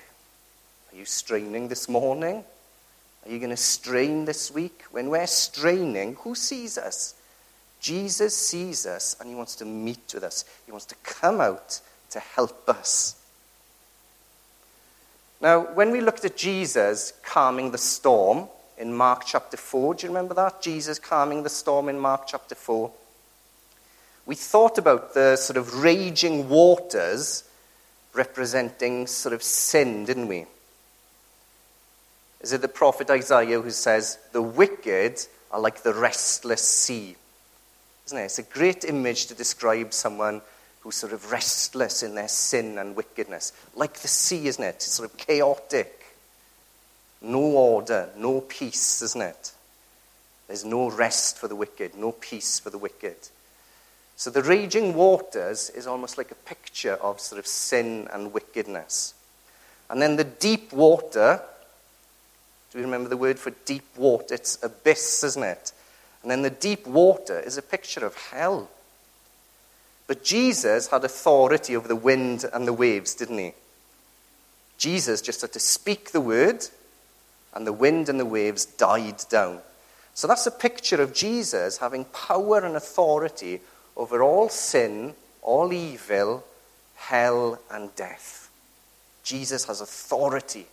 Are 0.92 0.98
you 0.98 1.06
straining 1.06 1.68
this 1.68 1.88
morning? 1.88 2.44
Are 3.26 3.32
you 3.32 3.40
going 3.40 3.52
to 3.52 3.58
strain 3.58 4.26
this 4.26 4.52
week? 4.52 4.84
When 4.92 5.10
we're 5.10 5.28
straining, 5.28 6.16
who 6.16 6.36
sees 6.36 6.78
us? 6.78 7.14
Jesus 7.80 8.36
sees 8.36 8.86
us 8.86 9.16
and 9.20 9.30
he 9.30 9.36
wants 9.36 9.56
to 9.58 9.66
meet 9.66 10.12
with 10.14 10.24
us. 10.24 10.46
He 10.66 10.72
wants 10.72 10.86
to 10.88 10.96
come 11.04 11.40
out 11.42 11.82
to 12.12 12.20
help 12.20 12.70
us. 12.70 13.16
Now, 15.42 15.62
when 15.74 15.92
we 15.92 16.02
looked 16.02 16.26
at 16.26 16.36
Jesus 16.36 17.14
calming 17.24 17.72
the 17.72 17.78
storm, 17.78 18.48
in 18.78 18.94
Mark 18.94 19.24
chapter 19.26 19.58
4. 19.58 19.96
Do 19.96 20.06
you 20.06 20.10
remember 20.10 20.34
that? 20.36 20.62
Jesus 20.62 21.00
calming 21.00 21.44
the 21.44 21.50
storm 21.50 21.90
in 21.90 22.00
Mark 22.00 22.28
chapter 22.28 22.56
4. 22.56 22.92
We 24.26 24.36
thought 24.36 24.78
about 24.78 25.14
the 25.14 25.36
sort 25.36 25.58
of 25.58 25.82
raging 25.82 26.50
waters 26.50 27.44
representing 28.14 29.08
sort 29.08 29.34
of 29.34 29.42
sin, 29.42 30.06
didn't 30.06 30.28
we? 30.28 30.46
Is 32.42 32.54
it 32.54 32.62
the 32.62 32.68
prophet 32.68 33.10
Isaiah 33.10 33.62
who 33.62 33.72
says, 33.72 34.20
The 34.32 34.42
wicked 34.42 35.26
are 35.52 35.60
like 35.60 35.82
the 35.82 35.94
restless 35.94 36.62
sea? 36.62 37.16
Isn't 38.06 38.18
it? 38.18 38.24
It's 38.24 38.40
a 38.40 38.44
great 38.44 38.86
image 38.86 39.28
to 39.28 39.34
describe 39.34 39.94
someone 39.94 40.42
who's 40.82 40.96
sort 40.96 41.14
of 41.14 41.32
restless 41.32 42.04
in 42.04 42.16
their 42.16 42.28
sin 42.28 42.78
and 42.78 42.96
wickedness. 42.96 43.52
Like 43.76 43.96
the 43.96 44.08
sea, 44.08 44.48
isn't 44.48 44.64
it? 44.64 44.76
It's 44.76 44.94
sort 44.94 45.12
of 45.12 45.18
chaotic. 45.18 45.94
No 47.22 47.40
order, 47.40 48.10
no 48.18 48.42
peace, 48.42 49.02
isn't 49.02 49.22
it? 49.22 49.52
There's 50.48 50.64
no 50.64 50.90
rest 50.90 51.38
for 51.38 51.48
the 51.48 51.56
wicked, 51.56 51.96
no 51.96 52.14
peace 52.14 52.60
for 52.60 52.70
the 52.70 52.78
wicked. 52.78 53.16
So 54.16 54.30
the 54.30 54.42
raging 54.42 54.96
waters 54.96 55.70
is 55.70 55.86
almost 55.86 56.18
like 56.18 56.32
a 56.32 56.36
picture 56.36 56.94
of 56.94 57.20
sort 57.20 57.40
of 57.40 57.48
sin 57.48 58.08
and 58.12 58.34
wickedness. 58.34 59.14
And 59.90 60.02
then 60.02 60.16
the 60.16 60.24
deep 60.24 60.74
water, 60.74 61.42
do 62.72 62.78
you 62.78 62.84
remember 62.84 63.10
the 63.10 63.18
word 63.18 63.40
for 63.40 63.52
deep 63.66 63.86
water? 63.96 64.36
It's 64.36 64.62
abyss, 64.64 65.24
isn't 65.24 65.44
it? 65.44 65.72
And 66.22 66.32
then 66.32 66.42
the 66.42 66.50
deep 66.50 66.88
water 66.88 67.40
is 67.40 67.58
a 67.58 67.62
picture 67.62 68.06
of 68.06 68.16
hell. 68.16 68.70
But 70.08 70.24
Jesus 70.24 70.88
had 70.88 71.04
authority 71.04 71.76
over 71.76 71.88
the 71.88 71.96
wind 71.96 72.46
and 72.54 72.66
the 72.66 72.74
waves, 72.74 73.14
didn't 73.14 73.38
he? 73.38 73.54
Jesus 74.78 75.22
just 75.22 75.42
had 75.42 75.52
to 75.54 75.60
speak 75.60 76.12
the 76.12 76.22
word, 76.22 76.66
and 77.54 77.68
the 77.68 77.74
wind 77.74 78.08
and 78.08 78.20
the 78.20 78.26
waves 78.26 78.66
died 78.66 79.24
down. 79.30 79.60
So 80.14 80.28
that's 80.28 80.48
a 80.48 80.52
picture 80.52 81.02
of 81.02 81.14
Jesus 81.14 81.78
having 81.78 82.06
power 82.06 82.60
and 82.60 82.76
authority 82.76 83.60
over 83.96 84.24
all 84.24 84.50
sin, 84.50 85.14
all 85.42 85.74
evil, 85.74 86.46
hell, 86.96 87.60
and 87.70 87.94
death. 87.96 88.50
Jesus 89.24 89.66
has 89.66 89.82
authority 89.82 90.68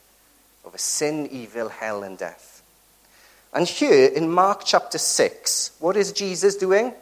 over 0.65 0.79
sin, 0.79 1.29
evil, 1.31 1.69
hell, 1.69 2.03
and 2.03 2.17
death. 2.17 2.63
And 3.53 3.67
here 3.69 4.07
in 4.07 4.31
Mark 4.31 4.63
chapter 4.65 4.99
6, 4.99 5.73
what 5.79 5.97
is 5.97 6.13
Jesus 6.13 6.57
doing? 6.57 6.93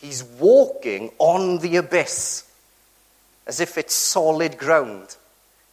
He's 0.00 0.24
walking 0.24 1.12
on 1.18 1.58
the 1.58 1.76
abyss 1.76 2.50
as 3.46 3.60
if 3.60 3.76
it's 3.76 3.94
solid 3.94 4.56
ground. 4.56 5.16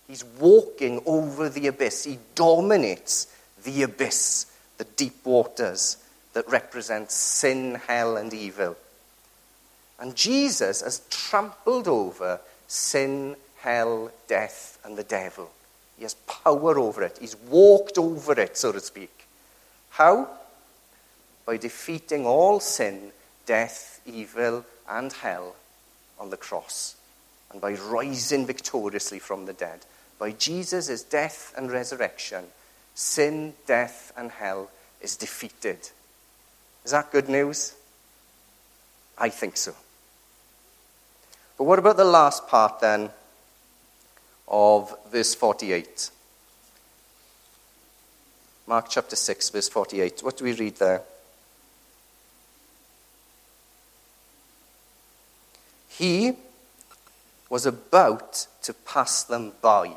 He's 0.08 0.24
walking 0.24 1.02
over 1.06 1.50
the 1.50 1.68
abyss. 1.68 2.04
He 2.04 2.20
dominates 2.36 3.28
the 3.64 3.84
abyss, 3.84 4.48
the 4.78 4.84
deep 4.84 5.26
waters 5.26 5.98
that 6.34 6.50
represent 6.50 7.12
sin, 7.12 7.76
hell, 7.88 8.18
and 8.18 8.34
evil. 8.34 8.76
And 10.00 10.16
Jesus 10.16 10.82
has 10.82 11.02
trampled 11.10 11.88
over 11.88 12.40
sin, 12.68 13.36
hell, 13.60 14.12
death, 14.28 14.78
and 14.84 14.98
the 14.98 15.04
devil. 15.04 15.50
He 15.98 16.04
has 16.04 16.14
power 16.14 16.78
over 16.78 17.04
it. 17.04 17.18
He's 17.20 17.36
walked 17.36 17.98
over 17.98 18.40
it, 18.40 18.58
so 18.58 18.72
to 18.72 18.80
speak. 18.80 19.26
How? 19.90 20.30
By 21.46 21.58
defeating 21.58 22.26
all 22.26 22.60
sin, 22.60 23.12
death, 23.46 23.97
evil, 24.08 24.66
and 24.90 25.12
hell 25.12 25.56
on 26.20 26.30
the 26.30 26.38
cross, 26.38 26.96
and 27.52 27.62
by 27.62 27.74
rising 27.74 28.46
victoriously 28.46 29.20
from 29.20 29.46
the 29.46 29.54
dead. 29.54 29.86
By 30.20 30.32
Jesus' 30.32 31.04
death 31.04 31.54
and 31.56 31.72
resurrection, 31.72 32.46
sin, 32.96 33.54
death, 33.68 34.12
and 34.18 34.32
hell 34.32 34.72
is 35.02 35.16
defeated. 35.16 35.78
Is 36.84 36.92
that 36.92 37.12
good 37.12 37.30
news? 37.30 37.76
I 39.18 39.30
think 39.30 39.58
so. 39.58 39.74
But 41.58 41.66
what 41.66 41.80
about 41.80 41.98
the 41.98 42.06
last 42.06 42.48
part 42.48 42.80
then 42.80 43.10
of 44.48 44.94
verse 45.12 45.36
48? 45.36 46.12
Mark 48.68 48.88
chapter 48.90 49.16
6, 49.16 49.50
verse 49.50 49.70
48. 49.70 50.22
What 50.24 50.38
do 50.38 50.44
we 50.44 50.54
read 50.54 50.76
there? 50.76 51.02
He 55.98 56.34
was 57.50 57.66
about 57.66 58.48
to 58.64 58.74
pass 58.74 59.24
them 59.24 59.54
by. 59.62 59.94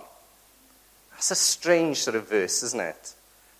That's 1.13 1.31
a 1.31 1.35
strange 1.35 1.99
sort 1.99 2.17
of 2.17 2.29
verse, 2.29 2.63
isn't 2.63 2.81
it? 2.81 3.15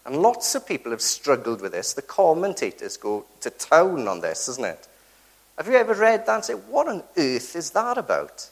And 0.07 0.23
lots 0.23 0.55
of 0.55 0.67
people 0.67 0.93
have 0.93 1.03
struggled 1.03 1.61
with 1.61 1.73
this. 1.73 1.93
The 1.93 2.03
commentators 2.03 2.97
go 2.97 3.27
to 3.41 3.51
town 3.51 4.09
on 4.09 4.21
this, 4.21 4.49
isn't 4.49 4.65
it? 4.65 4.89
Have 5.59 5.67
you 5.67 5.75
ever 5.75 5.93
read 5.93 6.25
that 6.25 6.35
and 6.37 6.45
said, 6.45 6.69
What 6.69 6.89
on 6.89 7.03
earth 7.19 7.55
is 7.55 7.71
that 7.73 7.99
about? 7.99 8.49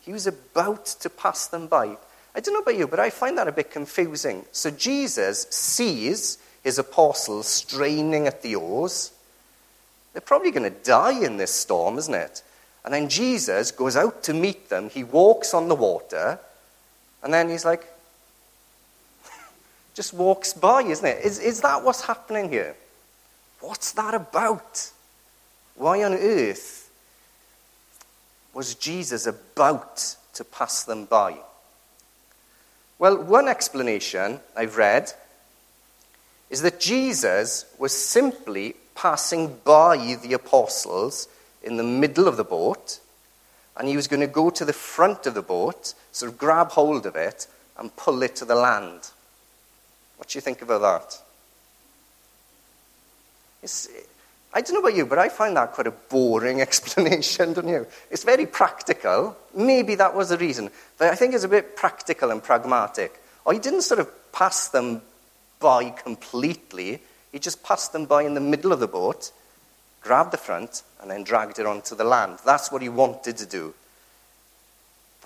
He 0.00 0.12
was 0.12 0.26
about 0.26 0.86
to 0.86 1.10
pass 1.10 1.46
them 1.46 1.68
by. 1.68 1.96
I 2.34 2.40
don't 2.40 2.54
know 2.54 2.60
about 2.60 2.78
you, 2.78 2.88
but 2.88 2.98
I 2.98 3.10
find 3.10 3.38
that 3.38 3.48
a 3.48 3.52
bit 3.52 3.70
confusing. 3.70 4.44
So 4.50 4.70
Jesus 4.70 5.46
sees 5.50 6.38
his 6.64 6.78
apostles 6.78 7.46
straining 7.46 8.26
at 8.26 8.42
the 8.42 8.56
oars. 8.56 9.12
They're 10.12 10.20
probably 10.20 10.50
going 10.50 10.70
to 10.72 10.78
die 10.82 11.24
in 11.24 11.36
this 11.36 11.52
storm, 11.52 11.98
isn't 11.98 12.14
it? 12.14 12.42
And 12.84 12.94
then 12.94 13.08
Jesus 13.08 13.70
goes 13.70 13.96
out 13.96 14.22
to 14.24 14.34
meet 14.34 14.68
them. 14.68 14.88
He 14.88 15.04
walks 15.04 15.52
on 15.54 15.68
the 15.68 15.74
water. 15.74 16.38
And 17.22 17.32
then 17.32 17.48
he's 17.48 17.64
like, 17.64 17.84
just 19.94 20.14
walks 20.14 20.52
by, 20.52 20.82
isn't 20.82 21.06
it? 21.06 21.24
Is, 21.24 21.38
is 21.38 21.60
that 21.60 21.84
what's 21.84 22.02
happening 22.02 22.48
here? 22.48 22.74
What's 23.60 23.92
that 23.92 24.14
about? 24.14 24.90
Why 25.76 26.02
on 26.04 26.14
earth 26.14 26.90
was 28.54 28.74
Jesus 28.74 29.26
about 29.26 30.16
to 30.34 30.44
pass 30.44 30.84
them 30.84 31.04
by? 31.04 31.36
Well, 32.98 33.22
one 33.22 33.48
explanation 33.48 34.40
I've 34.56 34.76
read 34.76 35.12
is 36.50 36.62
that 36.62 36.80
Jesus 36.80 37.64
was 37.78 37.96
simply 37.96 38.74
passing 38.94 39.56
by 39.64 40.18
the 40.22 40.34
apostles 40.34 41.28
in 41.62 41.76
the 41.76 41.84
middle 41.84 42.28
of 42.28 42.36
the 42.36 42.44
boat, 42.44 43.00
and 43.76 43.88
he 43.88 43.96
was 43.96 44.08
going 44.08 44.20
to 44.20 44.26
go 44.26 44.50
to 44.50 44.64
the 44.64 44.72
front 44.72 45.26
of 45.26 45.34
the 45.34 45.42
boat, 45.42 45.94
sort 46.12 46.32
of 46.32 46.38
grab 46.38 46.70
hold 46.70 47.06
of 47.06 47.16
it, 47.16 47.46
and 47.78 47.94
pull 47.96 48.22
it 48.22 48.36
to 48.36 48.44
the 48.44 48.54
land. 48.54 49.10
What 50.16 50.28
do 50.28 50.36
you 50.36 50.40
think 50.42 50.62
about 50.62 50.82
that? 50.82 51.18
It's, 53.62 53.88
I 54.52 54.60
don't 54.60 54.74
know 54.74 54.80
about 54.80 54.96
you, 54.96 55.06
but 55.06 55.18
I 55.18 55.28
find 55.28 55.56
that 55.56 55.72
quite 55.72 55.86
a 55.86 55.92
boring 55.92 56.60
explanation, 56.60 57.52
don't 57.52 57.68
you? 57.68 57.86
It's 58.10 58.24
very 58.24 58.46
practical. 58.46 59.36
Maybe 59.54 59.94
that 59.96 60.14
was 60.14 60.30
the 60.30 60.38
reason. 60.38 60.70
But 60.98 61.10
I 61.10 61.14
think 61.14 61.34
it's 61.34 61.44
a 61.44 61.48
bit 61.48 61.76
practical 61.76 62.30
and 62.30 62.42
pragmatic. 62.42 63.20
Or 63.44 63.52
he 63.52 63.58
didn't 63.58 63.82
sort 63.82 64.00
of 64.00 64.32
pass 64.32 64.68
them 64.68 65.02
by 65.58 65.90
completely. 65.90 67.00
He 67.32 67.38
just 67.38 67.62
passed 67.62 67.92
them 67.92 68.06
by 68.06 68.22
in 68.22 68.34
the 68.34 68.40
middle 68.40 68.72
of 68.72 68.80
the 68.80 68.88
boat, 68.88 69.30
grabbed 70.00 70.32
the 70.32 70.38
front, 70.38 70.82
and 71.00 71.10
then 71.10 71.24
dragged 71.24 71.58
it 71.58 71.66
onto 71.66 71.94
the 71.94 72.04
land. 72.04 72.38
That's 72.44 72.70
what 72.70 72.82
he 72.82 72.88
wanted 72.88 73.36
to 73.38 73.46
do. 73.46 73.74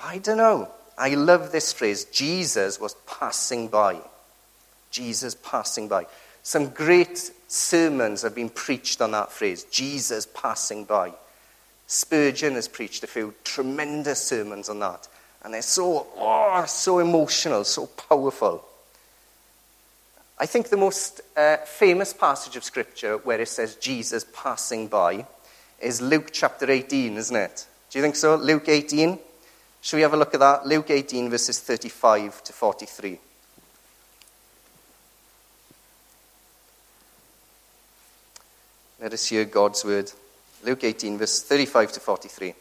I 0.02 0.18
don't 0.18 0.38
know. 0.38 0.68
I 0.96 1.14
love 1.14 1.50
this 1.50 1.72
phrase 1.72 2.04
Jesus 2.06 2.80
was 2.80 2.94
passing 3.06 3.68
by. 3.68 4.00
Jesus 4.90 5.34
passing 5.34 5.88
by. 5.88 6.06
Some 6.42 6.68
great 6.68 7.32
sermons 7.48 8.22
have 8.22 8.34
been 8.34 8.50
preached 8.50 9.00
on 9.00 9.12
that 9.12 9.32
phrase, 9.32 9.64
Jesus 9.64 10.26
passing 10.26 10.84
by. 10.84 11.12
Spurgeon 11.86 12.54
has 12.54 12.68
preached 12.68 13.02
a 13.02 13.06
few 13.06 13.34
tremendous 13.44 14.22
sermons 14.22 14.68
on 14.68 14.78
that. 14.80 15.08
And 15.42 15.52
they're 15.52 15.62
so, 15.62 16.06
oh, 16.16 16.64
so 16.66 16.98
emotional, 16.98 17.64
so 17.64 17.86
powerful. 17.86 18.64
I 20.38 20.46
think 20.46 20.68
the 20.68 20.76
most 20.76 21.20
uh, 21.36 21.58
famous 21.58 22.12
passage 22.12 22.56
of 22.56 22.64
Scripture 22.64 23.18
where 23.18 23.40
it 23.40 23.48
says 23.48 23.76
Jesus 23.76 24.26
passing 24.32 24.88
by 24.88 25.26
is 25.80 26.00
Luke 26.00 26.30
chapter 26.32 26.70
18, 26.70 27.16
isn't 27.16 27.36
it? 27.36 27.66
Do 27.90 27.98
you 27.98 28.02
think 28.02 28.16
so? 28.16 28.34
Luke 28.34 28.68
18? 28.68 29.18
Should 29.80 29.96
we 29.96 30.02
have 30.02 30.14
a 30.14 30.16
look 30.16 30.34
at 30.34 30.40
that? 30.40 30.66
Luke 30.66 30.90
18, 30.90 31.30
verses 31.30 31.60
35 31.60 32.42
to 32.44 32.52
43. 32.52 33.18
Let 39.00 39.12
us 39.12 39.26
hear 39.26 39.44
God's 39.44 39.84
word. 39.84 40.10
Luke 40.64 40.82
18, 40.82 41.18
verse 41.18 41.42
35 41.42 41.92
to 41.92 42.00
43. 42.00 42.54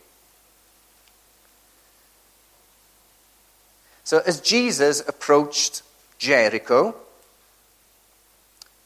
So, 4.03 4.21
as 4.27 4.41
Jesus 4.41 4.99
approached 5.07 5.81
Jericho, 6.19 6.93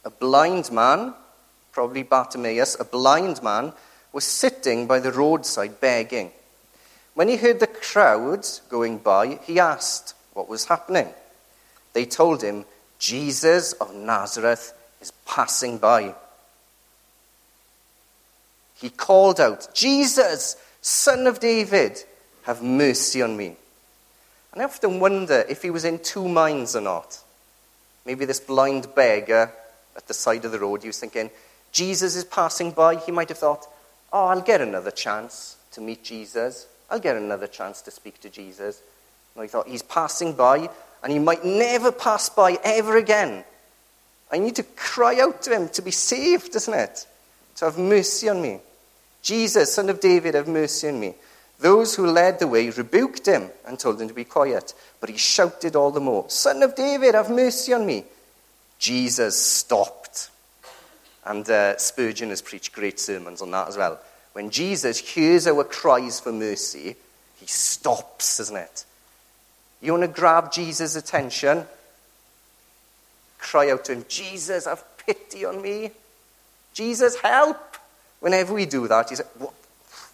a 0.08 0.10
blind 0.10 0.72
man, 0.72 1.14
probably 1.74 2.02
Bartimaeus, 2.02 2.80
a 2.80 2.86
blind 2.86 3.44
man, 3.44 3.74
was 4.14 4.24
sitting 4.24 4.88
by 4.88 5.00
the 5.00 5.12
roadside 5.12 5.82
begging. 5.82 6.32
When 7.14 7.28
he 7.28 7.36
heard 7.36 7.60
the 7.60 7.68
crowds 7.68 8.62
going 8.70 9.00
by, 9.00 9.38
he 9.44 9.60
asked 9.60 10.16
what 10.32 10.48
was 10.48 10.64
happening. 10.64 11.10
They 11.92 12.06
told 12.06 12.42
him, 12.42 12.64
Jesus 13.00 13.74
of 13.74 13.94
Nazareth 13.94 14.72
is 15.02 15.12
passing 15.26 15.78
by. 15.78 16.16
He 18.76 18.90
called 18.90 19.42
out, 19.42 19.68
Jesus, 19.74 20.56
son 20.80 21.28
of 21.28 21.42
David, 21.42 22.02
have 22.44 22.64
mercy 22.64 23.22
on 23.22 23.36
me. 23.36 23.58
And 24.54 24.62
I 24.62 24.66
often 24.66 25.02
wonder 25.02 25.44
if 25.50 25.64
he 25.64 25.70
was 25.70 25.84
in 25.84 26.00
two 26.00 26.30
minds 26.30 26.78
or 26.78 26.82
not. 26.82 27.20
Maybe 28.06 28.24
this 28.24 28.40
blind 28.40 28.96
beggar 28.96 29.52
at 29.98 30.08
the 30.08 30.14
side 30.14 30.46
of 30.46 30.52
the 30.52 30.60
road, 30.60 30.84
he 30.84 30.88
was 30.88 31.00
thinking, 31.00 31.30
Jesus 31.72 32.16
is 32.16 32.24
passing 32.24 32.72
by. 32.72 32.96
He 32.96 33.12
might 33.12 33.30
have 33.30 33.40
thought, 33.40 33.68
oh, 34.14 34.28
I'll 34.28 34.42
get 34.42 34.62
another 34.62 34.92
chance 34.92 35.58
to 35.72 35.82
meet 35.82 36.04
Jesus. 36.04 36.68
I'll 36.90 37.00
get 37.00 37.18
another 37.18 37.48
chance 37.48 37.82
to 37.82 37.92
speak 37.92 38.22
to 38.22 38.30
Jesus. 38.30 38.82
And 39.36 39.44
he 39.44 39.50
thought, 39.50 39.68
he's 39.68 39.84
passing 39.84 40.34
by, 40.34 40.70
and 41.04 41.12
he 41.12 41.20
might 41.20 41.44
never 41.44 41.92
pass 41.92 42.30
by 42.30 42.58
ever 42.64 42.96
again. 42.98 43.44
I 44.32 44.40
need 44.40 44.56
to 44.56 44.64
cry 44.64 45.20
out 45.20 45.42
to 45.44 45.54
him 45.54 45.70
to 45.70 45.82
be 45.82 45.92
saved, 45.92 46.54
doesn't 46.54 46.74
it? 46.74 47.06
To 47.58 47.66
have 47.66 47.78
mercy 47.78 48.30
on 48.30 48.42
me. 48.42 48.60
Jesus, 49.22 49.74
son 49.74 49.90
of 49.90 50.00
David, 50.00 50.36
have 50.36 50.48
mercy 50.48 50.88
on 50.90 51.00
me. 51.00 51.16
Those 51.60 51.96
who 51.96 52.06
led 52.06 52.40
the 52.40 52.48
way 52.48 52.70
rebuked 52.70 53.28
him 53.28 53.50
and 53.66 53.80
told 53.80 54.00
him 54.00 54.08
to 54.08 54.14
be 54.14 54.24
quiet, 54.24 54.74
but 55.00 55.10
he 55.10 55.18
shouted 55.18 55.76
all 55.76 55.92
the 55.92 56.00
more, 56.00 56.30
Son 56.30 56.62
of 56.62 56.76
David, 56.76 57.16
have 57.16 57.30
mercy 57.30 57.74
on 57.74 57.86
me. 57.86 58.06
Jesus 58.80 59.42
stopped. 59.42 60.30
And 61.26 61.50
uh, 61.50 61.78
Spurgeon 61.78 62.30
has 62.30 62.42
preached 62.42 62.74
great 62.74 63.00
sermons 63.00 63.42
on 63.42 63.52
that 63.52 63.68
as 63.68 63.78
well. 63.78 64.00
When 64.34 64.50
Jesus 64.50 64.98
hears 64.98 65.48
our 65.48 65.64
cries 65.64 66.20
for 66.20 66.32
mercy, 66.32 66.96
he 67.40 67.46
stops, 67.48 68.38
doesn't 68.38 68.56
it? 68.56 68.86
You 69.82 69.92
want 69.92 70.04
to 70.04 70.08
grab 70.08 70.52
Jesus' 70.52 70.96
attention? 70.96 71.66
Cry 73.40 73.72
out 73.72 73.86
to 73.86 73.94
him, 73.94 74.06
Jesus, 74.08 74.66
have 74.66 74.84
pity 75.06 75.46
on 75.46 75.62
me. 75.62 75.92
Jesus, 76.74 77.16
help. 77.18 77.78
Whenever 78.20 78.54
we 78.54 78.66
do 78.66 78.88
that, 78.88 79.10
he's 79.10 79.22
like, 79.40 79.50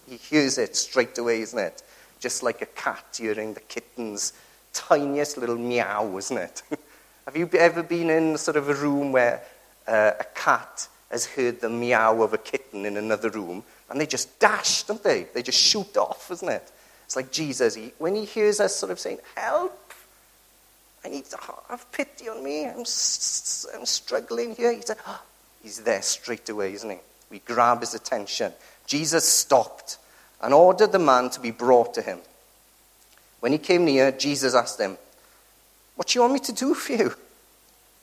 he 0.07 0.17
hears 0.17 0.57
it 0.57 0.75
straight 0.75 1.17
away, 1.17 1.41
isn't 1.41 1.59
it? 1.59 1.83
Just 2.19 2.43
like 2.43 2.61
a 2.61 2.65
cat 2.65 3.05
hearing 3.17 3.53
the 3.53 3.61
kitten's 3.61 4.33
tiniest 4.73 5.37
little 5.37 5.57
meow, 5.57 6.17
isn't 6.17 6.37
it? 6.37 6.61
Have 7.25 7.37
you 7.37 7.49
ever 7.53 7.83
been 7.83 8.09
in 8.09 8.37
sort 8.37 8.57
of 8.57 8.69
a 8.69 8.73
room 8.73 9.11
where 9.11 9.41
uh, 9.87 10.11
a 10.19 10.23
cat 10.35 10.87
has 11.09 11.25
heard 11.25 11.61
the 11.61 11.69
meow 11.69 12.21
of 12.21 12.33
a 12.33 12.37
kitten 12.37 12.85
in 12.85 12.97
another 12.97 13.29
room 13.29 13.63
and 13.89 14.01
they 14.01 14.05
just 14.05 14.39
dash, 14.39 14.83
don't 14.83 15.03
they? 15.03 15.27
They 15.33 15.41
just 15.41 15.59
shoot 15.59 15.95
off, 15.95 16.29
isn't 16.31 16.49
it? 16.49 16.71
It's 17.05 17.15
like 17.15 17.31
Jesus, 17.31 17.75
he, 17.75 17.93
when 17.97 18.15
he 18.15 18.25
hears 18.25 18.59
us 18.59 18.75
sort 18.75 18.91
of 18.91 18.99
saying, 18.99 19.19
Help, 19.35 19.93
I 21.05 21.09
need 21.09 21.25
to 21.25 21.37
have 21.69 21.89
pity 21.91 22.29
on 22.29 22.43
me, 22.43 22.65
I'm, 22.65 22.79
I'm 22.79 23.85
struggling 23.85 24.55
here. 24.55 24.73
He's, 24.73 24.89
like, 24.89 24.99
oh, 25.05 25.21
he's 25.61 25.79
there 25.79 26.01
straight 26.01 26.47
away, 26.49 26.73
isn't 26.73 26.89
he? 26.89 26.97
We 27.29 27.39
grab 27.39 27.81
his 27.81 27.93
attention. 27.93 28.53
Jesus 28.85 29.27
stopped 29.27 29.97
and 30.41 30.53
ordered 30.53 30.91
the 30.91 30.99
man 30.99 31.29
to 31.31 31.39
be 31.39 31.51
brought 31.51 31.93
to 31.95 32.01
him. 32.01 32.19
When 33.41 33.51
he 33.51 33.57
came 33.57 33.85
near, 33.85 34.11
Jesus 34.11 34.55
asked 34.55 34.79
him, 34.79 34.97
What 35.95 36.07
do 36.07 36.17
you 36.17 36.21
want 36.21 36.33
me 36.33 36.39
to 36.39 36.53
do 36.53 36.73
for 36.73 36.93
you? 36.93 37.13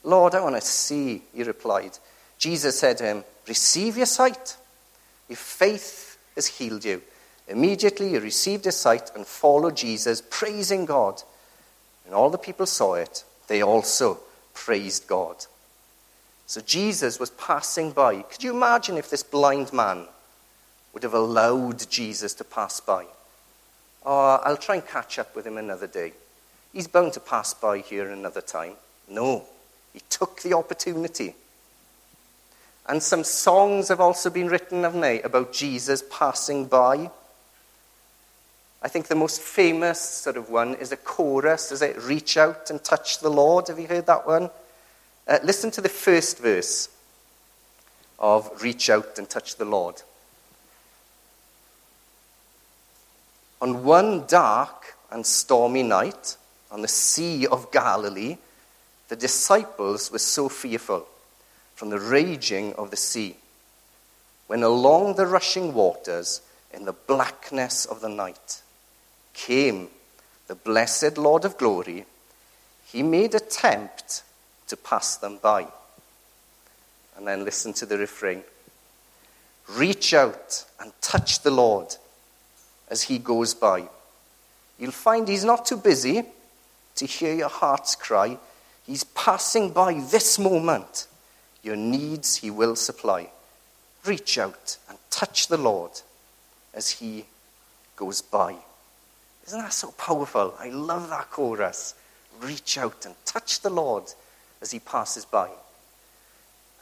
Lord, 0.03 0.35
I 0.35 0.41
want 0.41 0.57
to 0.57 0.61
see, 0.61 1.23
he 1.35 1.43
replied. 1.43 1.99
Jesus 2.39 2.79
said 2.79 2.99
to 2.99 3.05
him, 3.05 3.25
Receive 3.49 3.97
your 3.97 4.07
sight. 4.07 4.57
Your 5.29 5.37
faith 5.37 6.19
has 6.35 6.47
healed 6.47 6.85
you. 6.85 7.03
Immediately 7.49 8.11
he 8.11 8.19
received 8.19 8.65
his 8.65 8.77
sight 8.77 9.11
and 9.15 9.27
followed 9.27 9.77
Jesus, 9.77 10.23
praising 10.31 10.87
God. 10.87 11.23
And 12.07 12.15
all 12.15 12.31
the 12.31 12.39
people 12.39 12.67
saw 12.67 12.95
it. 12.95 13.25
They 13.49 13.63
also 13.63 14.21
praised 14.55 15.07
God. 15.07 15.47
So 16.47 16.61
Jesus 16.61 17.21
was 17.21 17.31
passing 17.31 17.93
by. 17.93 18.23
Could 18.23 18.43
you 18.43 18.53
imagine 18.55 18.97
if 18.97 19.11
this 19.11 19.23
blind 19.23 19.73
man 19.73 20.07
would 20.93 21.03
have 21.03 21.15
allowed 21.15 21.89
Jesus 21.91 22.35
to 22.35 22.45
pass 22.45 22.81
by? 22.81 23.07
Oh, 24.05 24.41
I'll 24.45 24.57
try 24.57 24.77
and 24.77 24.87
catch 24.87 25.19
up 25.19 25.37
with 25.37 25.47
him 25.47 25.59
another 25.59 25.87
day. 25.87 26.13
He's 26.73 26.87
bound 26.87 27.13
to 27.15 27.21
pass 27.21 27.53
by 27.53 27.79
here 27.79 28.09
another 28.11 28.41
time. 28.41 28.75
No, 29.09 29.45
he 29.93 30.01
took 30.09 30.43
the 30.43 30.55
opportunity. 30.55 31.35
And 32.87 33.03
some 33.03 33.25
songs 33.25 33.89
have 33.89 34.01
also 34.01 34.31
been 34.31 34.49
written, 34.49 34.83
haven't 34.83 35.25
about 35.25 35.53
Jesus 35.53 36.03
passing 36.11 36.67
by. 36.67 37.11
I 38.83 38.89
think 38.89 39.09
the 39.09 39.15
most 39.15 39.41
famous 39.41 40.01
sort 40.01 40.37
of 40.37 40.49
one 40.49 40.75
is 40.75 40.91
a 40.91 40.97
chorus, 40.97 41.71
is 41.71 41.83
it? 41.83 42.01
Reach 42.03 42.37
out 42.37 42.71
and 42.71 42.83
touch 42.83 43.19
the 43.21 43.29
Lord. 43.29 43.69
Have 43.69 43.79
you 43.79 43.87
heard 43.87 44.07
that 44.07 44.27
one? 44.27 44.51
Uh, 45.29 45.39
listen 45.45 45.71
to 45.73 45.81
the 45.81 45.89
first 45.89 46.39
verse 46.39 46.89
of 48.19 48.63
Reach 48.63 48.89
Out 48.89 49.19
and 49.19 49.29
Touch 49.29 49.57
the 49.57 49.65
Lord. 49.65 50.03
On 53.61 53.85
one 53.85 54.25
dark 54.27 54.97
and 55.11 55.27
stormy 55.27 55.83
night 55.83 56.37
on 56.71 56.83
the 56.83 56.89
Sea 56.89 57.47
of 57.47 57.71
Galilee, 57.73 58.37
the 59.09 59.17
disciples 59.17 60.11
were 60.13 60.19
so 60.19 60.49
fearful 60.49 61.07
from 61.75 61.91
the 61.91 61.99
raging 61.99 62.75
of 62.75 62.91
the 62.91 62.97
sea, 62.97 63.37
when 64.47 64.63
along 64.63 65.15
the 65.15 65.27
rushing 65.27 65.73
waters, 65.73 66.43
in 66.73 66.85
the 66.85 66.93
blackness 66.93 67.85
of 67.87 68.01
the 68.01 68.09
night, 68.09 68.63
came 69.33 69.89
the 70.47 70.55
blessed 70.55 71.17
Lord 71.17 71.45
of 71.45 71.57
glory, 71.57 72.05
he 72.87 73.03
made 73.03 73.35
attempt 73.35 74.23
to 74.69 74.77
pass 74.77 75.17
them 75.17 75.39
by. 75.43 75.67
And 77.17 77.27
then 77.27 77.45
listen 77.45 77.73
to 77.75 77.87
the 77.87 77.99
refrain 77.99 78.43
Reach 79.69 80.15
out 80.15 80.65
and 80.81 80.93
touch 81.01 81.43
the 81.43 81.51
Lord 81.51 81.95
as 82.89 83.03
he 83.03 83.19
goes 83.19 83.55
by. 83.55 83.85
You'll 84.79 84.91
find 84.91 85.29
he's 85.29 85.45
not 85.45 85.67
too 85.67 85.77
busy 85.77 86.25
to 86.97 87.07
hear 87.07 87.35
your 87.35 87.49
heart's 87.49 87.95
cry. 87.95 88.39
He's 88.87 89.05
passing 89.05 89.71
by 89.71 90.01
this 90.11 90.39
moment. 90.39 91.07
Your 91.63 91.77
needs 91.77 92.37
he 92.37 92.51
will 92.51 92.77
supply. 92.77 93.31
Reach 94.05 94.39
out 94.39 94.79
and 94.89 94.99
touch 95.11 95.49
the 95.49 95.59
Lord 95.59 95.93
as 96.75 96.91
he 96.91 97.27
goes 97.97 98.23
by. 98.23 98.57
Isn't 99.47 99.61
that 99.61 99.73
so 99.73 99.93
powerful? 99.93 100.55
I 100.59 100.71
love 100.71 101.11
that 101.11 101.31
chorus. 101.31 101.95
Reach 102.41 102.79
out 102.79 103.05
and 103.05 103.15
touch 103.25 103.61
the 103.61 103.71
Lord 103.71 104.05
as 104.63 104.71
he 104.71 104.79
passes 104.79 105.25
by. 105.25 105.51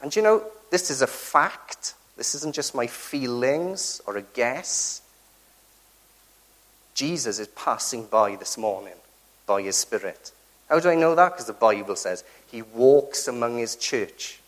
And 0.01 0.15
you 0.15 0.21
know, 0.21 0.43
this 0.71 0.89
is 0.89 1.01
a 1.01 1.07
fact. 1.07 1.95
This 2.15 2.35
isn't 2.35 2.55
just 2.55 2.73
my 2.73 2.87
feelings 2.87 4.01
or 4.07 4.17
a 4.17 4.21
guess. 4.21 5.01
Jesus 6.93 7.39
is 7.39 7.47
passing 7.49 8.05
by 8.05 8.35
this 8.35 8.57
morning 8.57 8.93
by 9.49 9.63
his 9.63 9.75
Spirit. 9.75 10.31
How 10.69 10.79
do 10.79 10.91
I 10.91 10.95
know 10.95 11.15
that? 11.15 11.33
Because 11.33 11.47
the 11.47 11.53
Bible 11.53 11.95
says 11.95 12.23
he 12.51 12.61
walks 12.61 13.27
among 13.27 13.57
his 13.57 13.75
church. 13.75 14.39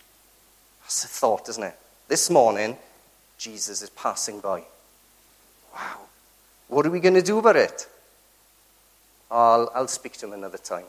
That's 0.83 1.03
a 1.03 1.07
thought, 1.07 1.49
isn't 1.49 1.63
it? 1.63 1.75
This 2.07 2.29
morning, 2.29 2.77
Jesus 3.39 3.81
is 3.81 3.89
passing 3.89 4.39
by. 4.39 4.61
Wow. 5.73 6.01
What 6.67 6.85
are 6.85 6.91
we 6.91 6.99
going 6.99 7.15
to 7.15 7.23
do 7.23 7.39
about 7.39 7.55
it? 7.55 7.87
I'll, 9.31 9.71
I'll 9.73 9.87
speak 9.87 10.13
to 10.17 10.27
him 10.27 10.33
another 10.33 10.59
time. 10.59 10.85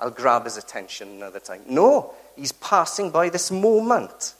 I'll 0.00 0.10
grab 0.10 0.44
his 0.44 0.56
attention 0.56 1.08
another 1.08 1.40
time. 1.40 1.60
No, 1.68 2.14
he's 2.34 2.52
passing 2.52 3.10
by 3.10 3.28
this 3.28 3.50
moment. 3.50 4.32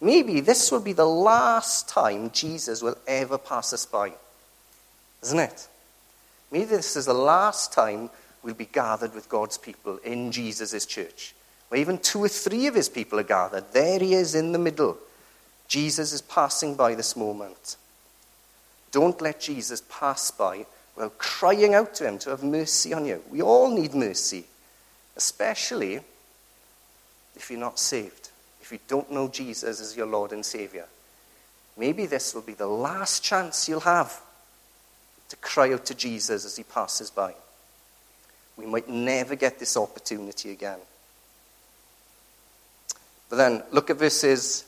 Maybe 0.00 0.40
this 0.40 0.72
will 0.72 0.80
be 0.80 0.94
the 0.94 1.04
last 1.04 1.90
time 1.90 2.30
Jesus 2.30 2.80
will 2.80 2.96
ever 3.06 3.36
pass 3.36 3.74
us 3.74 3.84
by. 3.84 4.12
Isn't 5.22 5.40
it? 5.40 5.68
Maybe 6.50 6.66
this 6.66 6.96
is 6.96 7.06
the 7.06 7.14
last 7.14 7.72
time 7.72 8.10
we'll 8.42 8.54
be 8.54 8.66
gathered 8.66 9.14
with 9.14 9.28
God's 9.28 9.58
people 9.58 9.98
in 9.98 10.32
Jesus' 10.32 10.86
church. 10.86 11.34
Where 11.68 11.80
even 11.80 11.98
two 11.98 12.22
or 12.22 12.28
three 12.28 12.66
of 12.66 12.74
his 12.74 12.88
people 12.88 13.18
are 13.18 13.24
gathered. 13.24 13.64
There 13.72 13.98
he 13.98 14.14
is 14.14 14.34
in 14.34 14.52
the 14.52 14.58
middle. 14.58 14.96
Jesus 15.66 16.12
is 16.12 16.22
passing 16.22 16.76
by 16.76 16.94
this 16.94 17.16
moment. 17.16 17.76
Don't 18.92 19.20
let 19.20 19.40
Jesus 19.40 19.82
pass 19.88 20.30
by 20.30 20.66
while 20.94 21.10
crying 21.18 21.74
out 21.74 21.94
to 21.96 22.06
him 22.06 22.18
to 22.20 22.30
have 22.30 22.44
mercy 22.44 22.94
on 22.94 23.04
you. 23.04 23.22
We 23.30 23.42
all 23.42 23.70
need 23.70 23.94
mercy 23.94 24.44
especially 25.16 26.00
if 27.34 27.50
you're 27.50 27.58
not 27.58 27.78
saved, 27.78 28.30
if 28.60 28.70
you 28.70 28.78
don't 28.86 29.10
know 29.10 29.28
Jesus 29.28 29.80
as 29.80 29.96
your 29.96 30.06
Lord 30.06 30.32
and 30.32 30.44
Savior. 30.44 30.86
Maybe 31.76 32.06
this 32.06 32.34
will 32.34 32.42
be 32.42 32.54
the 32.54 32.66
last 32.66 33.22
chance 33.22 33.68
you'll 33.68 33.80
have 33.80 34.20
to 35.28 35.36
cry 35.36 35.72
out 35.72 35.86
to 35.86 35.94
Jesus 35.94 36.44
as 36.44 36.56
he 36.56 36.62
passes 36.62 37.10
by. 37.10 37.34
We 38.56 38.66
might 38.66 38.88
never 38.88 39.34
get 39.34 39.58
this 39.58 39.76
opportunity 39.76 40.50
again. 40.50 40.78
But 43.28 43.36
then 43.36 43.62
look 43.72 43.90
at 43.90 43.98
verses 43.98 44.64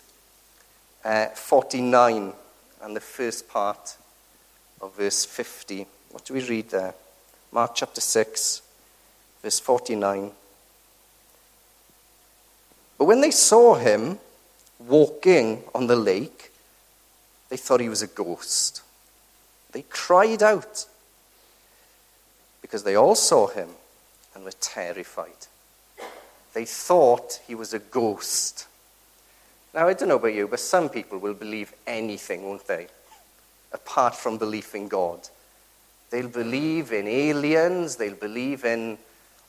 uh, 1.05 1.27
49 1.27 2.33
and 2.83 2.97
the 2.97 3.01
first 3.01 3.49
part 3.49 3.97
of 4.81 4.97
verse 4.97 5.25
50. 5.25 5.87
What 6.11 6.25
do 6.25 6.35
we 6.35 6.43
read 6.43 6.71
there? 6.71 6.95
Mark 7.53 7.73
chapter 7.75 8.01
6, 8.01 8.63
verse 9.43 9.61
49. 9.61 10.31
But 12.99 13.05
when 13.05 13.21
they 13.21 13.31
saw 13.31 13.75
him 13.75 14.19
walking 14.79 15.63
on 15.75 15.87
the 15.87 15.97
lake, 15.97 16.53
they 17.49 17.57
thought 17.57 17.81
he 17.81 17.89
was 17.89 18.03
a 18.03 18.07
ghost. 18.07 18.83
They 19.73 19.83
cried 19.83 20.43
out 20.43 20.87
because 22.63 22.85
they 22.85 22.95
all 22.95 23.15
saw 23.15 23.47
him 23.49 23.69
and 24.35 24.45
were 24.45 24.53
terrified. 24.53 25.47
They 26.55 26.65
thought 26.65 27.41
he 27.47 27.55
was 27.55 27.75
a 27.75 27.79
ghost. 27.79 28.67
Now, 29.75 29.89
I 29.89 29.93
don't 29.93 30.09
know 30.09 30.17
about 30.17 30.35
you, 30.35 30.49
but 30.49 30.61
some 30.61 30.89
people 30.89 31.19
will 31.19 31.35
believe 31.35 31.73
anything, 31.87 32.45
won't 32.45 32.67
they? 32.67 32.89
Apart 33.73 34.15
from 34.15 34.39
belief 34.39 34.75
in 34.75 34.89
God. 34.89 35.29
They'll 36.11 36.29
believe 36.29 36.93
in 36.93 37.07
aliens, 37.07 37.97
they'll 37.97 38.15
believe 38.15 38.65
in 38.65 38.97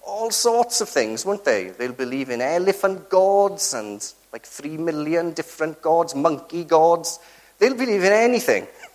all 0.06 0.30
sorts 0.32 0.82
of 0.82 0.90
things, 0.90 1.26
won't 1.26 1.46
they? 1.46 1.70
They'll 1.70 1.94
believe 1.94 2.30
in 2.30 2.42
elephant 2.42 3.10
gods 3.10 3.74
and 3.74 4.06
like 4.34 4.46
three 4.46 4.78
million 4.78 5.34
different 5.34 5.82
gods, 5.82 6.16
monkey 6.16 6.64
gods. 6.64 7.20
They'll 7.58 7.76
believe 7.76 8.04
in 8.04 8.14
anything 8.14 8.68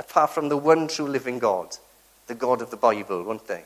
apart 0.00 0.30
from 0.30 0.48
the 0.48 0.56
one 0.56 0.88
true 0.88 1.06
living 1.06 1.38
God, 1.38 1.76
the 2.26 2.34
God 2.34 2.62
of 2.62 2.70
the 2.70 2.76
Bible, 2.76 3.22
won't 3.22 3.46
they? 3.46 3.64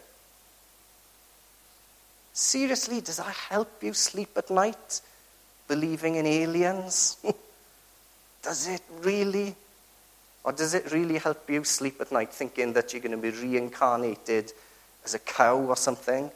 Seriously, 2.32 3.00
does 3.00 3.18
that 3.18 3.34
help 3.48 3.70
you 3.82 3.94
sleep 3.94 4.30
at 4.36 4.50
night? 4.50 5.00
Believing 5.68 6.16
in 6.16 6.26
aliens? 6.26 7.16
does 8.42 8.66
it 8.66 8.82
really? 9.00 9.54
Or 10.42 10.52
does 10.52 10.74
it 10.74 10.92
really 10.92 11.18
help 11.18 11.48
you 11.48 11.62
sleep 11.62 12.00
at 12.00 12.10
night 12.10 12.32
thinking 12.32 12.72
that 12.72 12.92
you're 12.92 13.00
going 13.00 13.12
to 13.12 13.16
be 13.16 13.30
reincarnated 13.30 14.52
as 15.04 15.14
a 15.14 15.20
cow 15.20 15.56
or 15.56 15.76
something? 15.76 16.30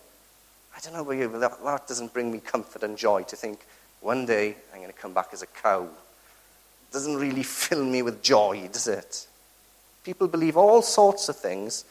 I 0.77 0.81
don't 0.81 0.95
know 0.95 1.03
about 1.03 1.13
you, 1.13 1.29
but 1.29 1.41
that, 1.41 1.65
that 1.65 1.89
doesn't 1.89 2.15
bring 2.15 2.31
me 2.31 2.39
comfort 2.39 2.85
and 2.85 2.97
joy 2.97 3.25
to 3.25 3.37
think 3.37 3.67
one 4.01 4.27
day 4.27 4.55
I'm 4.73 4.79
going 4.79 4.93
to 4.93 4.97
come 4.97 5.13
back 5.13 5.31
as 5.33 5.43
a 5.43 5.47
cow. 5.47 5.83
It 5.83 6.93
doesn't 6.93 7.17
really 7.17 7.43
fill 7.63 7.85
me 7.85 8.03
with 8.03 8.23
joy, 8.23 8.69
does 8.73 8.87
it? 8.87 9.28
People 10.09 10.27
believe 10.27 10.57
all 10.57 10.81
sorts 10.81 11.29
of 11.29 11.37
things 11.37 11.85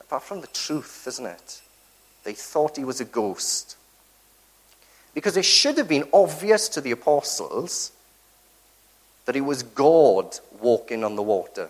apart 0.00 0.22
from 0.22 0.40
the 0.40 0.46
truth, 0.46 1.04
isn't 1.06 1.26
it? 1.26 1.60
They 2.24 2.32
thought 2.32 2.78
he 2.78 2.84
was 2.84 3.02
a 3.02 3.04
ghost. 3.04 3.76
Because 5.12 5.36
it 5.36 5.44
should 5.44 5.76
have 5.76 5.86
been 5.86 6.08
obvious 6.14 6.66
to 6.70 6.80
the 6.80 6.92
apostles 6.92 7.92
that 9.26 9.36
it 9.36 9.42
was 9.42 9.62
God 9.62 10.38
walking 10.62 11.04
on 11.04 11.14
the 11.14 11.22
water. 11.22 11.68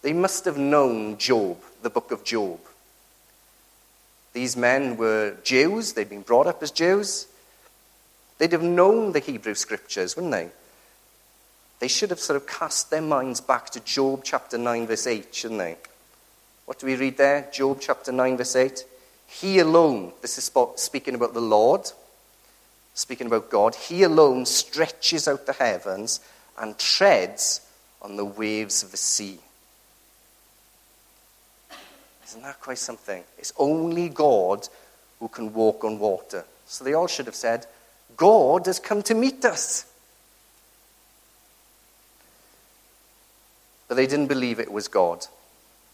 They 0.00 0.14
must 0.14 0.46
have 0.46 0.56
known 0.56 1.18
Job, 1.18 1.58
the 1.82 1.90
book 1.90 2.12
of 2.12 2.24
Job. 2.24 2.60
These 4.32 4.56
men 4.56 4.96
were 4.96 5.36
Jews, 5.44 5.92
they'd 5.92 6.08
been 6.08 6.22
brought 6.22 6.46
up 6.46 6.62
as 6.62 6.70
Jews. 6.70 7.26
They'd 8.38 8.52
have 8.52 8.62
known 8.62 9.12
the 9.12 9.20
Hebrew 9.20 9.54
scriptures, 9.54 10.16
wouldn't 10.16 10.32
they? 10.32 10.48
They 11.80 11.88
should 11.88 12.10
have 12.10 12.20
sort 12.20 12.36
of 12.36 12.46
cast 12.46 12.90
their 12.90 13.02
minds 13.02 13.40
back 13.40 13.70
to 13.70 13.80
Job 13.80 14.20
chapter 14.22 14.56
9, 14.56 14.86
verse 14.86 15.06
8, 15.06 15.34
shouldn't 15.34 15.60
they? 15.60 15.76
What 16.66 16.78
do 16.78 16.86
we 16.86 16.94
read 16.94 17.16
there? 17.16 17.48
Job 17.52 17.78
chapter 17.80 18.12
9, 18.12 18.36
verse 18.36 18.54
8. 18.54 18.84
He 19.26 19.58
alone, 19.58 20.12
this 20.22 20.38
is 20.38 20.50
speaking 20.76 21.14
about 21.14 21.34
the 21.34 21.40
Lord, 21.40 21.90
speaking 22.94 23.26
about 23.26 23.50
God, 23.50 23.74
he 23.74 24.02
alone 24.02 24.44
stretches 24.44 25.26
out 25.26 25.46
the 25.46 25.52
heavens 25.54 26.20
and 26.58 26.78
treads 26.78 27.62
on 28.02 28.16
the 28.16 28.24
waves 28.24 28.82
of 28.82 28.90
the 28.90 28.96
sea. 28.96 29.38
Isn't 32.26 32.42
that 32.42 32.60
quite 32.60 32.78
something? 32.78 33.24
It's 33.38 33.52
only 33.58 34.08
God 34.08 34.68
who 35.18 35.28
can 35.28 35.52
walk 35.52 35.82
on 35.82 35.98
water. 35.98 36.44
So 36.66 36.84
they 36.84 36.94
all 36.94 37.08
should 37.08 37.26
have 37.26 37.34
said, 37.34 37.66
God 38.16 38.66
has 38.66 38.78
come 38.78 39.02
to 39.04 39.14
meet 39.14 39.44
us. 39.44 39.89
But 43.90 43.96
they 43.96 44.06
didn't 44.06 44.28
believe 44.28 44.60
it 44.60 44.70
was 44.70 44.86
God. 44.86 45.26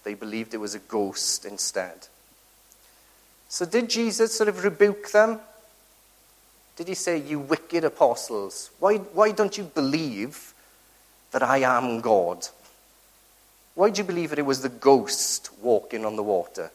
They 0.04 0.12
believed 0.12 0.52
it 0.52 0.59
was 0.59 0.74
a 0.74 0.80
ghost 0.80 1.46
instead. 1.46 2.09
So, 3.48 3.64
did 3.64 3.88
Jesus 3.88 4.37
sort 4.37 4.50
of 4.50 4.64
rebuke 4.64 5.12
them? 5.12 5.40
Did 6.76 6.88
he 6.88 6.94
say, 6.94 7.16
You 7.16 7.38
wicked 7.38 7.85
apostles, 7.85 8.70
why, 8.80 8.96
why 8.96 9.32
don't 9.32 9.56
you 9.56 9.64
believe 9.64 10.52
that 11.30 11.42
I 11.42 11.61
am 11.61 12.02
God? 12.02 12.46
Why 13.74 13.88
do 13.88 14.02
you 14.02 14.06
believe 14.06 14.28
that 14.28 14.38
it 14.38 14.44
was 14.44 14.61
the 14.61 14.68
ghost 14.68 15.48
walking 15.62 16.04
on 16.04 16.16
the 16.16 16.22
water? 16.22 16.70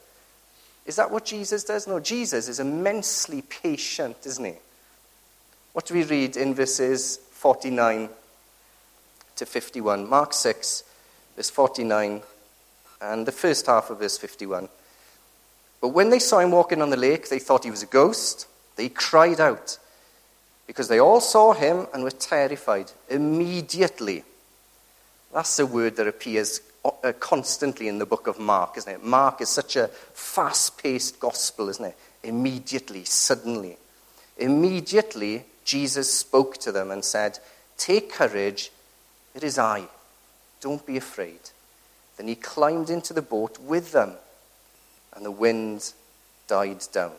Is 0.87 0.95
that 0.95 1.11
what 1.11 1.25
Jesus 1.25 1.63
does? 1.63 1.87
No, 1.87 1.99
Jesus 1.99 2.47
is 2.47 2.59
immensely 2.59 3.43
patient, 3.43 4.17
isn't 4.25 4.43
he? 4.43 4.55
What 5.73 5.85
do 5.85 5.93
we 5.93 6.03
read 6.03 6.35
in 6.35 6.55
verses 6.55 7.17
49 7.33 8.09
to 9.35 9.45
51? 9.45 10.09
Mark 10.09 10.33
6, 10.33 10.85
verse 11.35 11.49
49 11.49 12.21
and 13.01 13.25
the 13.25 13.31
first 13.31 13.65
half 13.65 13.89
of 13.89 13.99
verse 13.99 14.17
51. 14.17 14.69
But 15.81 15.89
when 15.89 16.09
they 16.09 16.19
saw 16.19 16.39
him 16.39 16.51
walking 16.51 16.81
on 16.81 16.91
the 16.91 16.97
lake, 16.97 17.29
they 17.29 17.39
thought 17.39 17.63
he 17.63 17.71
was 17.71 17.83
a 17.83 17.87
ghost. 17.87 18.47
They 18.75 18.89
cried 18.89 19.39
out 19.39 19.79
because 20.67 20.87
they 20.87 20.99
all 20.99 21.19
saw 21.19 21.53
him 21.53 21.87
and 21.93 22.03
were 22.03 22.11
terrified. 22.11 22.91
Immediately. 23.09 24.23
That's 25.33 25.57
the 25.57 25.65
word 25.65 25.95
that 25.95 26.07
appears 26.07 26.61
uh, 26.85 27.13
constantly 27.19 27.87
in 27.87 27.97
the 27.99 28.05
book 28.05 28.27
of 28.27 28.39
Mark, 28.39 28.77
isn't 28.77 28.91
it? 28.91 29.03
Mark 29.03 29.41
is 29.41 29.49
such 29.49 29.75
a 29.75 29.87
fast 30.13 30.81
paced 30.81 31.19
gospel, 31.19 31.69
isn't 31.69 31.85
it? 31.85 31.97
Immediately, 32.23 33.03
suddenly. 33.05 33.77
Immediately, 34.37 35.45
Jesus 35.63 36.13
spoke 36.13 36.57
to 36.59 36.71
them 36.71 36.91
and 36.91 37.03
said, 37.03 37.39
Take 37.77 38.11
courage, 38.11 38.71
it 39.33 39.43
is 39.43 39.57
I. 39.57 39.87
Don't 40.61 40.85
be 40.85 40.95
afraid. 40.95 41.39
Then 42.17 42.27
he 42.27 42.35
climbed 42.35 42.89
into 42.89 43.13
the 43.13 43.21
boat 43.21 43.59
with 43.59 43.91
them, 43.91 44.13
and 45.13 45.25
the 45.25 45.31
wind 45.31 45.93
died 46.47 46.85
down. 46.93 47.13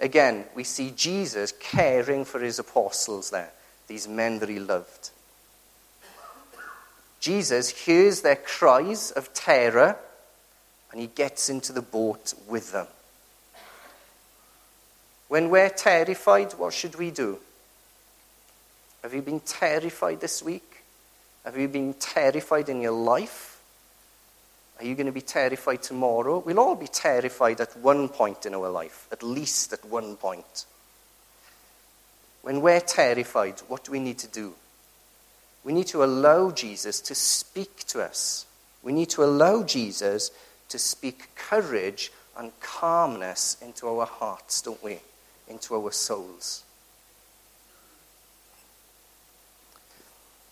Again, 0.00 0.44
we 0.54 0.64
see 0.64 0.92
Jesus 0.94 1.52
caring 1.58 2.24
for 2.24 2.40
his 2.40 2.58
apostles 2.58 3.30
there, 3.30 3.52
these 3.88 4.06
men 4.06 4.40
that 4.40 4.48
he 4.48 4.58
loved. 4.58 5.10
Jesus 7.20 7.70
hears 7.70 8.20
their 8.20 8.36
cries 8.36 9.10
of 9.10 9.32
terror 9.32 9.96
and 10.92 11.00
he 11.00 11.08
gets 11.08 11.48
into 11.48 11.72
the 11.72 11.82
boat 11.82 12.34
with 12.46 12.72
them. 12.72 12.86
When 15.28 15.50
we're 15.50 15.70
terrified, 15.70 16.52
what 16.52 16.72
should 16.72 16.94
we 16.94 17.10
do? 17.10 17.38
Have 19.02 19.12
you 19.12 19.22
been 19.22 19.40
terrified 19.40 20.20
this 20.20 20.42
week? 20.42 20.75
Have 21.46 21.56
you 21.56 21.68
been 21.68 21.94
terrified 21.94 22.68
in 22.68 22.80
your 22.80 22.90
life? 22.90 23.62
Are 24.80 24.84
you 24.84 24.96
going 24.96 25.06
to 25.06 25.12
be 25.12 25.20
terrified 25.20 25.80
tomorrow? 25.80 26.40
We'll 26.44 26.58
all 26.58 26.74
be 26.74 26.88
terrified 26.88 27.60
at 27.60 27.76
one 27.76 28.08
point 28.08 28.46
in 28.46 28.54
our 28.54 28.68
life, 28.68 29.06
at 29.12 29.22
least 29.22 29.72
at 29.72 29.84
one 29.84 30.16
point. 30.16 30.66
When 32.42 32.60
we're 32.60 32.80
terrified, 32.80 33.60
what 33.68 33.84
do 33.84 33.92
we 33.92 34.00
need 34.00 34.18
to 34.18 34.26
do? 34.26 34.54
We 35.62 35.72
need 35.72 35.86
to 35.88 36.02
allow 36.02 36.50
Jesus 36.50 37.00
to 37.02 37.14
speak 37.14 37.84
to 37.86 38.02
us. 38.02 38.44
We 38.82 38.92
need 38.92 39.10
to 39.10 39.22
allow 39.22 39.62
Jesus 39.62 40.32
to 40.68 40.80
speak 40.80 41.28
courage 41.36 42.10
and 42.36 42.50
calmness 42.58 43.56
into 43.62 43.86
our 43.88 44.06
hearts, 44.06 44.62
don't 44.62 44.82
we? 44.82 44.98
Into 45.48 45.76
our 45.76 45.92
souls. 45.92 46.64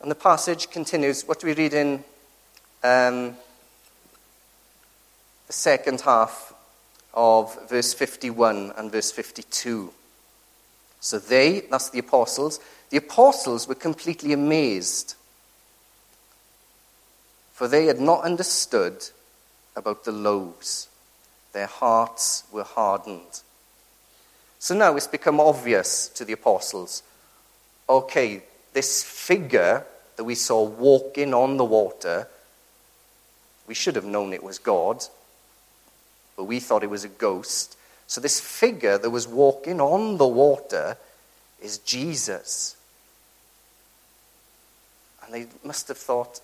And 0.00 0.10
the 0.10 0.14
passage 0.14 0.70
continues. 0.70 1.26
What 1.26 1.40
do 1.40 1.46
we 1.46 1.54
read 1.54 1.74
in 1.74 2.04
um, 2.82 3.36
the 5.46 5.52
second 5.52 6.02
half 6.02 6.52
of 7.14 7.68
verse 7.68 7.94
51 7.94 8.72
and 8.76 8.92
verse 8.92 9.10
52? 9.10 9.92
So 11.00 11.18
they, 11.18 11.60
that's 11.70 11.90
the 11.90 11.98
apostles, 11.98 12.60
the 12.90 12.96
apostles 12.96 13.68
were 13.68 13.74
completely 13.74 14.32
amazed, 14.32 15.14
for 17.52 17.68
they 17.68 17.86
had 17.86 18.00
not 18.00 18.24
understood 18.24 19.10
about 19.76 20.04
the 20.04 20.12
loaves. 20.12 20.88
Their 21.52 21.66
hearts 21.66 22.44
were 22.52 22.64
hardened. 22.64 23.42
So 24.58 24.74
now 24.74 24.96
it's 24.96 25.06
become 25.06 25.40
obvious 25.40 26.08
to 26.08 26.24
the 26.24 26.32
apostles 26.32 27.02
okay, 27.88 28.42
this 28.74 29.02
figure 29.02 29.86
that 30.16 30.24
we 30.24 30.34
saw 30.34 30.62
walking 30.62 31.32
on 31.32 31.56
the 31.56 31.64
water, 31.64 32.28
we 33.66 33.74
should 33.74 33.96
have 33.96 34.04
known 34.04 34.32
it 34.32 34.42
was 34.42 34.58
God, 34.58 35.02
but 36.36 36.44
we 36.44 36.60
thought 36.60 36.82
it 36.82 36.90
was 36.90 37.04
a 37.04 37.08
ghost. 37.08 37.76
So, 38.06 38.20
this 38.20 38.40
figure 38.40 38.98
that 38.98 39.08
was 39.08 39.26
walking 39.26 39.80
on 39.80 40.18
the 40.18 40.26
water 40.26 40.98
is 41.62 41.78
Jesus. 41.78 42.76
And 45.24 45.32
they 45.32 45.46
must 45.64 45.88
have 45.88 45.96
thought, 45.96 46.40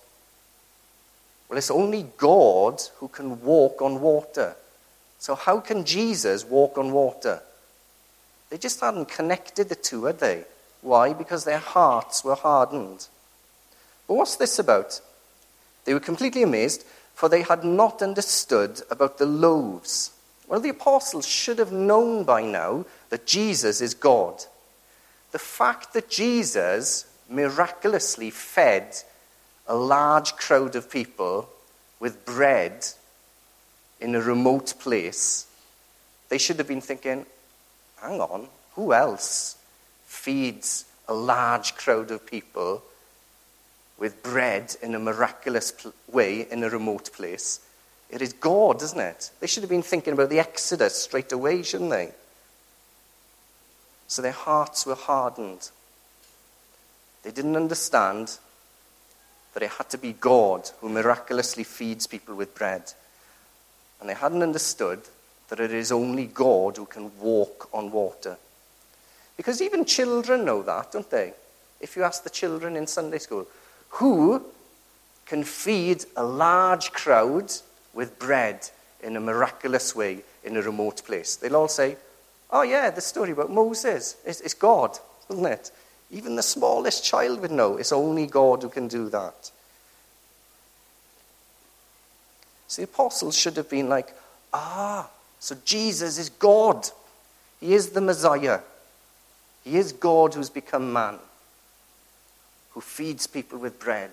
well, 1.47 1.57
it's 1.57 1.69
only 1.69 2.07
God 2.17 2.81
who 2.97 3.09
can 3.09 3.41
walk 3.41 3.81
on 3.81 4.01
water. 4.01 4.55
So, 5.19 5.35
how 5.35 5.59
can 5.59 5.85
Jesus 5.85 6.45
walk 6.45 6.77
on 6.77 6.91
water? 6.91 7.41
They 8.49 8.57
just 8.57 8.79
hadn't 8.79 9.09
connected 9.09 9.69
the 9.69 9.75
two, 9.75 10.05
had 10.05 10.19
they? 10.19 10.45
Why? 10.81 11.13
Because 11.13 11.43
their 11.43 11.59
hearts 11.59 12.23
were 12.23 12.35
hardened. 12.35 13.07
But 14.07 14.15
what's 14.15 14.35
this 14.35 14.59
about? 14.59 14.99
They 15.85 15.93
were 15.93 15.99
completely 15.99 16.43
amazed, 16.43 16.83
for 17.13 17.29
they 17.29 17.43
had 17.43 17.63
not 17.63 18.01
understood 18.01 18.81
about 18.89 19.17
the 19.17 19.25
loaves. 19.25 20.11
Well, 20.47 20.59
the 20.59 20.69
apostles 20.69 21.27
should 21.27 21.59
have 21.59 21.71
known 21.71 22.23
by 22.23 22.43
now 22.43 22.85
that 23.09 23.25
Jesus 23.25 23.79
is 23.79 23.93
God. 23.93 24.43
The 25.31 25.39
fact 25.39 25.93
that 25.93 26.09
Jesus 26.09 27.05
miraculously 27.29 28.29
fed 28.29 28.95
a 29.67 29.75
large 29.75 30.35
crowd 30.35 30.75
of 30.75 30.91
people 30.91 31.47
with 31.99 32.25
bread 32.25 32.85
in 34.01 34.15
a 34.15 34.21
remote 34.21 34.73
place, 34.79 35.45
they 36.29 36.37
should 36.37 36.57
have 36.57 36.67
been 36.67 36.81
thinking, 36.81 37.25
hang 38.01 38.19
on, 38.19 38.47
who 38.75 38.91
else 38.93 39.55
feeds 40.21 40.85
a 41.07 41.13
large 41.13 41.75
crowd 41.75 42.11
of 42.11 42.25
people 42.25 42.83
with 43.97 44.21
bread 44.21 44.75
in 44.81 44.93
a 44.93 44.99
miraculous 44.99 45.73
way 46.11 46.47
in 46.51 46.63
a 46.63 46.69
remote 46.69 47.11
place? 47.11 47.59
It 48.09 48.21
is 48.21 48.33
God, 48.33 48.83
isn't 48.83 48.99
it? 48.99 49.31
They 49.39 49.47
should 49.47 49.63
have 49.63 49.69
been 49.69 49.81
thinking 49.81 50.13
about 50.13 50.29
the 50.29 50.39
Exodus 50.39 50.95
straight 50.95 51.31
away, 51.31 51.63
shouldn't 51.63 51.89
they? 51.89 52.11
So 54.07 54.21
their 54.21 54.31
hearts 54.31 54.85
were 54.85 54.95
hardened. 54.95 55.71
They 57.23 57.31
didn't 57.31 57.55
understand 57.55 58.37
that 59.53 59.63
it 59.63 59.71
had 59.71 59.89
to 59.89 59.97
be 59.97 60.13
God 60.13 60.69
who 60.81 60.89
miraculously 60.89 61.63
feeds 61.63 62.05
people 62.05 62.35
with 62.35 62.53
bread. 62.53 62.93
And 63.99 64.09
they 64.09 64.13
hadn't 64.13 64.43
understood 64.43 65.01
that 65.49 65.59
it 65.59 65.71
is 65.71 65.91
only 65.91 66.27
God 66.27 66.77
who 66.77 66.85
can 66.85 67.11
walk 67.19 67.69
on 67.73 67.91
water. 67.91 68.37
Because 69.41 69.59
even 69.59 69.85
children 69.85 70.45
know 70.45 70.61
that, 70.61 70.91
don't 70.91 71.09
they? 71.09 71.33
If 71.79 71.95
you 71.95 72.03
ask 72.03 72.23
the 72.23 72.29
children 72.29 72.75
in 72.75 72.85
Sunday 72.85 73.17
school, 73.17 73.47
who 73.89 74.45
can 75.25 75.43
feed 75.43 76.05
a 76.15 76.23
large 76.23 76.91
crowd 76.91 77.51
with 77.91 78.19
bread 78.19 78.69
in 79.01 79.17
a 79.17 79.19
miraculous 79.19 79.95
way 79.95 80.19
in 80.43 80.57
a 80.57 80.61
remote 80.61 81.03
place? 81.03 81.37
They'll 81.37 81.55
all 81.55 81.67
say, 81.67 81.97
Oh, 82.51 82.61
yeah, 82.61 82.91
the 82.91 83.01
story 83.01 83.31
about 83.31 83.49
Moses. 83.49 84.15
It's, 84.23 84.41
it's 84.41 84.53
God, 84.53 84.99
isn't 85.31 85.43
it? 85.43 85.71
Even 86.11 86.35
the 86.35 86.43
smallest 86.43 87.03
child 87.03 87.41
would 87.41 87.49
know 87.49 87.77
it's 87.77 87.91
only 87.91 88.27
God 88.27 88.61
who 88.61 88.69
can 88.69 88.87
do 88.87 89.09
that. 89.09 89.49
So 92.67 92.83
the 92.83 92.87
apostles 92.87 93.35
should 93.35 93.57
have 93.57 93.71
been 93.71 93.89
like, 93.89 94.13
ah, 94.53 95.09
so 95.39 95.57
Jesus 95.65 96.19
is 96.19 96.29
God. 96.29 96.87
He 97.59 97.73
is 97.73 97.89
the 97.89 98.01
Messiah. 98.01 98.59
He 99.63 99.77
is 99.77 99.91
God 99.91 100.33
who's 100.33 100.49
become 100.49 100.91
man, 100.91 101.19
who 102.71 102.81
feeds 102.81 103.27
people 103.27 103.59
with 103.59 103.79
bread, 103.79 104.11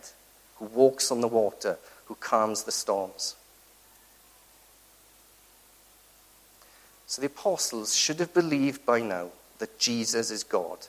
who 0.56 0.66
walks 0.66 1.10
on 1.10 1.20
the 1.20 1.28
water, 1.28 1.78
who 2.06 2.14
calms 2.16 2.64
the 2.64 2.72
storms. 2.72 3.34
So 7.06 7.22
the 7.22 7.28
apostles 7.28 7.96
should 7.96 8.20
have 8.20 8.34
believed 8.34 8.84
by 8.84 9.00
now 9.00 9.28
that 9.58 9.78
Jesus 9.78 10.30
is 10.30 10.44
God 10.44 10.86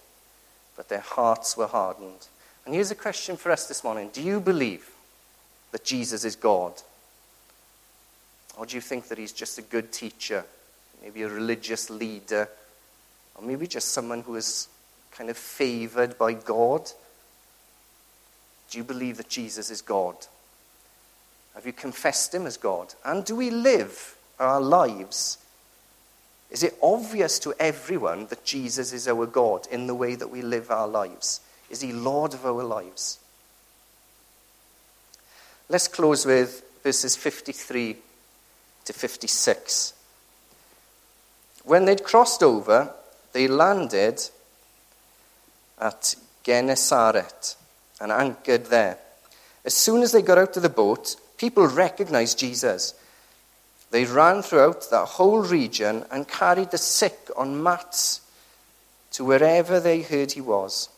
but 0.80 0.88
their 0.88 1.02
hearts 1.02 1.58
were 1.58 1.68
hardened. 1.68 2.30
And 2.66 2.74
here's 2.74 2.90
a 2.90 2.96
question 2.96 3.36
for 3.36 3.52
us 3.52 3.68
this 3.68 3.84
morning 3.84 4.12
Do 4.14 4.22
you 4.22 4.40
believe 4.40 4.90
that 5.74 5.84
Jesus 5.84 6.24
is 6.24 6.38
God? 6.38 6.72
Or 8.58 8.66
do 8.66 8.76
you 8.76 8.82
think 8.82 9.10
that 9.10 9.18
he's 9.18 9.34
just 9.34 9.58
a 9.58 9.62
good 9.62 9.92
teacher, 9.92 10.46
maybe 11.02 11.24
a 11.24 11.28
religious 11.28 11.90
leader, 11.90 12.48
or 13.40 13.46
maybe 13.46 13.68
just 13.68 13.90
someone 13.90 14.22
who 14.22 14.36
is 14.36 14.68
kind 15.12 15.30
of 15.30 15.38
favored 15.38 16.18
by 16.18 16.34
God? 16.34 16.92
Do 18.70 18.78
you 18.78 18.84
believe 18.84 19.18
that 19.18 19.30
Jesus 19.30 19.70
is 19.70 19.82
God? 19.82 20.16
Have 21.56 21.66
you 21.66 21.74
confessed 21.74 22.34
him 22.34 22.46
as 22.46 22.58
God? 22.58 22.94
And 23.04 23.26
do 23.26 23.36
we 23.36 23.50
live 23.50 24.16
our 24.40 24.62
lives 24.62 25.38
is 26.50 26.64
it 26.64 26.78
obvious 26.82 27.38
to 27.40 27.54
everyone 27.60 28.26
that 28.28 28.44
Jesus 28.44 28.92
is 28.92 29.08
our 29.08 29.26
God 29.26 29.68
in 29.70 29.88
the 29.88 29.96
way 29.96 30.16
that 30.16 30.32
we 30.32 30.42
live 30.42 30.72
our 30.72 30.88
lives? 30.88 31.42
Is 31.70 31.82
he 31.82 31.94
Lord 31.94 32.34
of 32.34 32.46
our 32.46 32.64
lives? 32.64 33.20
Let's 35.68 35.88
close 35.88 36.26
with 36.26 36.64
verses 36.82 37.16
53 37.16 37.98
to 38.86 38.94
56. 38.94 39.94
When 41.64 41.86
they'd 41.86 42.04
crossed 42.04 42.42
over, 42.42 42.92
they 43.34 43.48
landed 43.48 44.22
at 45.80 46.16
Gennesaret 46.44 47.56
and 48.02 48.12
anchored 48.12 48.66
there. 48.66 48.98
As 49.66 49.74
soon 49.74 50.02
as 50.02 50.12
they 50.12 50.22
got 50.22 50.38
out 50.38 50.56
of 50.58 50.64
the 50.64 50.70
boat, 50.70 51.16
people 51.38 51.68
recognized 51.68 52.40
Jesus 52.40 52.94
they 53.92 54.06
ran 54.06 54.42
throughout 54.42 54.90
that 54.92 55.06
whole 55.06 55.40
region 55.40 56.06
and 56.12 56.28
carried 56.28 56.72
the 56.72 56.78
sick 56.78 57.30
on 57.36 57.62
mats 57.62 58.22
to 59.12 59.26
wherever 59.26 59.80
they 59.80 60.02
heard 60.02 60.34
he 60.34 60.42
was. 60.42 60.90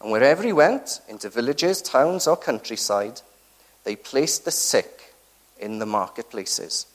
And 0.00 0.10
wherever 0.10 0.42
he 0.42 0.52
went, 0.52 1.00
into 1.08 1.28
villages, 1.28 1.82
towns, 1.82 2.26
or 2.26 2.36
countryside, 2.36 3.20
they 3.84 3.96
placed 3.96 4.44
the 4.44 4.50
sick 4.50 5.14
in 5.58 5.78
the 5.78 5.86
marketplaces. 5.86 6.86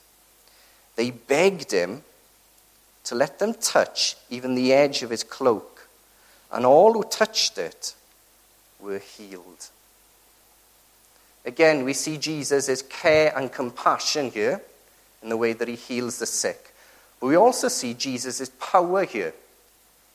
They 0.95 1.11
begged 1.11 1.71
him 1.71 2.03
to 3.09 3.15
let 3.15 3.39
them 3.39 3.55
touch 3.55 4.15
even 4.29 4.53
the 4.53 4.71
edge 4.71 5.01
of 5.01 5.09
his 5.09 5.23
cloak, 5.23 5.87
and 6.51 6.63
all 6.63 6.93
who 6.93 7.01
touched 7.01 7.57
it 7.57 7.95
were 8.79 8.99
healed. 8.99 9.69
Again, 11.43 11.85
we 11.85 11.93
see 11.93 12.19
Jesus' 12.19 12.83
care 12.83 13.35
and 13.35 13.51
compassion 13.51 14.29
here 14.29 14.61
in 15.23 15.29
the 15.29 15.37
way 15.37 15.53
that 15.53 15.67
he 15.67 15.73
heals 15.73 16.19
the 16.19 16.27
sick. 16.27 16.71
But 17.19 17.25
we 17.25 17.35
also 17.35 17.67
see 17.67 17.95
Jesus' 17.95 18.51
power 18.59 19.05
here. 19.05 19.33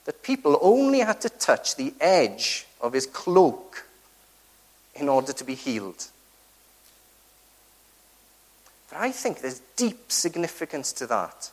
That 0.05 0.23
people 0.23 0.57
only 0.63 1.01
had 1.01 1.21
to 1.23 1.29
touch 1.29 1.75
the 1.75 1.95
edge 2.01 2.65
of 2.81 2.93
his 2.93 3.07
cloak 3.07 3.89
in 4.95 5.09
order 5.09 5.33
to 5.33 5.43
be 5.43 5.57
healed. 5.57 6.07
But 8.89 9.01
I 9.01 9.11
think 9.11 9.41
there's 9.41 9.63
deep 9.75 10.13
significance 10.13 10.93
to 10.93 11.09
that. 11.09 11.51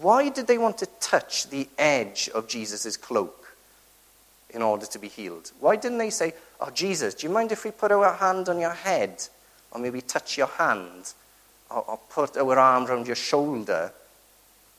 Why 0.00 0.28
did 0.28 0.46
they 0.46 0.58
want 0.58 0.78
to 0.78 0.86
touch 1.00 1.48
the 1.50 1.68
edge 1.78 2.28
of 2.34 2.48
Jesus' 2.48 2.96
cloak 2.96 3.56
in 4.50 4.62
order 4.62 4.86
to 4.86 4.98
be 4.98 5.08
healed? 5.08 5.52
Why 5.60 5.76
didn't 5.76 5.98
they 5.98 6.10
say, 6.10 6.34
Oh, 6.60 6.70
Jesus, 6.70 7.14
do 7.14 7.26
you 7.26 7.32
mind 7.32 7.52
if 7.52 7.64
we 7.64 7.70
put 7.70 7.92
our 7.92 8.14
hand 8.14 8.48
on 8.48 8.58
your 8.58 8.72
head? 8.72 9.22
Or 9.70 9.80
maybe 9.80 10.00
touch 10.00 10.38
your 10.38 10.46
hand? 10.46 11.12
Or, 11.70 11.84
or 11.88 11.98
put 12.08 12.36
our 12.36 12.58
arm 12.58 12.86
around 12.86 13.06
your 13.06 13.16
shoulder 13.16 13.92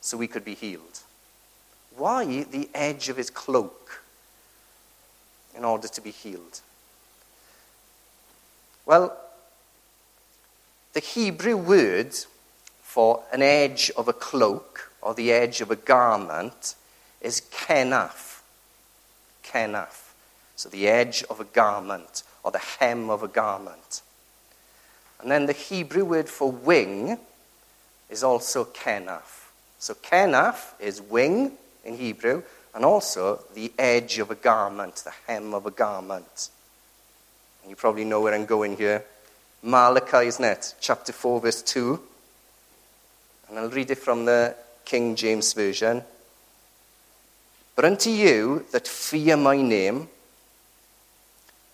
so 0.01 0.17
we 0.17 0.28
could 0.28 0.45
be 0.45 0.56
healed? 0.56 0.99
Why 1.97 2.43
the 2.43 2.69
edge 2.73 3.10
of 3.10 3.17
his 3.17 3.30
cloak 3.30 4.01
in 5.56 5.63
order 5.63 5.88
to 5.88 6.01
be 6.01 6.12
healed? 6.12 6.62
Well, 8.86 9.17
the 10.93 10.99
Hebrew 10.99 11.58
word 11.58 12.15
for 12.82 13.23
an 13.32 13.41
edge 13.41 13.91
of 13.97 14.08
a 14.08 14.13
cloak 14.13 14.91
or 15.06 15.13
the 15.13 15.32
edge 15.32 15.62
of 15.62 15.70
a 15.70 15.76
garment 15.76 16.74
is 17.22 17.39
kenaf. 17.39 18.41
Kenaf. 19.44 20.13
So 20.56 20.68
the 20.68 20.88
edge 20.88 21.24
of 21.30 21.39
a 21.39 21.44
garment 21.44 22.24
or 22.44 22.50
the 22.50 22.58
hem 22.58 23.12
of 23.12 23.22
a 23.22 23.28
garment. 23.28 24.02
And 25.22 25.30
then 25.30 25.46
the 25.46 25.54
Hebrew 25.54 26.06
word 26.06 26.28
for 26.28 26.52
wing 26.52 27.20
is 28.10 28.24
also 28.24 28.65
kenaf. 28.65 29.52
So 29.78 29.94
kenaf 29.94 30.74
is 30.80 31.04
wing 31.04 31.52
in 31.84 31.98
Hebrew 31.98 32.41
and 32.74 32.84
also 32.84 33.41
the 33.54 33.72
edge 33.78 34.18
of 34.18 34.32
a 34.32 34.36
garment, 34.36 34.96
the 34.96 35.13
hem 35.28 35.54
of 35.54 35.68
a 35.68 35.72
garment. 35.72 36.50
And 37.62 37.70
you 37.70 37.76
probably 37.76 38.06
know 38.06 38.22
where 38.22 38.34
I'm 38.34 38.46
going 38.46 38.76
here. 38.76 39.06
Malachi, 39.62 40.28
isn't 40.28 40.44
it? 40.44 40.74
Chapter 40.80 41.13
4, 41.13 41.41
verse 41.41 41.62
2. 41.62 42.02
And 43.50 43.60
I'll 43.60 43.70
read 43.70 43.91
it 43.91 44.00
from 44.00 44.26
the 44.26 44.56
King 44.86 45.15
James 45.15 45.54
Version. 45.54 46.04
But 47.76 47.86
unto 47.86 48.10
you 48.10 48.65
that 48.71 48.88
fear 48.88 49.36
my 49.36 49.62
name, 49.62 50.08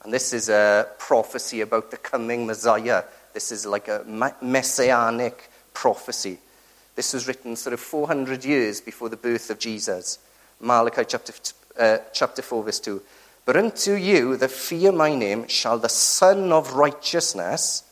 and 0.04 0.12
this 0.12 0.34
is 0.34 0.50
a 0.50 0.88
prophecy 0.98 1.62
about 1.62 1.92
the 1.92 1.98
coming 1.98 2.48
Messiah. 2.48 3.04
This 3.34 3.52
is 3.52 3.66
like 3.66 3.88
a 3.88 4.04
messianic 4.42 5.50
prophecy. 5.74 6.40
This 6.96 7.14
was 7.14 7.28
written 7.28 7.56
sort 7.56 7.74
of 7.74 7.80
400 7.80 8.44
years 8.44 8.82
before 8.82 9.10
the 9.10 9.18
birth 9.18 9.50
of 9.50 9.60
Jesus. 9.60 10.18
Malachi 10.60 11.04
chapter, 11.08 11.34
uh, 11.80 11.98
chapter 12.14 12.42
4, 12.42 12.64
verse 12.64 12.80
2. 12.80 13.02
But 13.46 13.58
unto 13.58 13.94
you 13.94 14.38
that 14.38 14.52
fear 14.52 14.92
my 14.92 15.16
name 15.16 15.48
shall 15.48 15.78
the 15.78 15.90
Sun 15.90 16.52
of 16.52 16.74
Righteousness, 16.74 17.84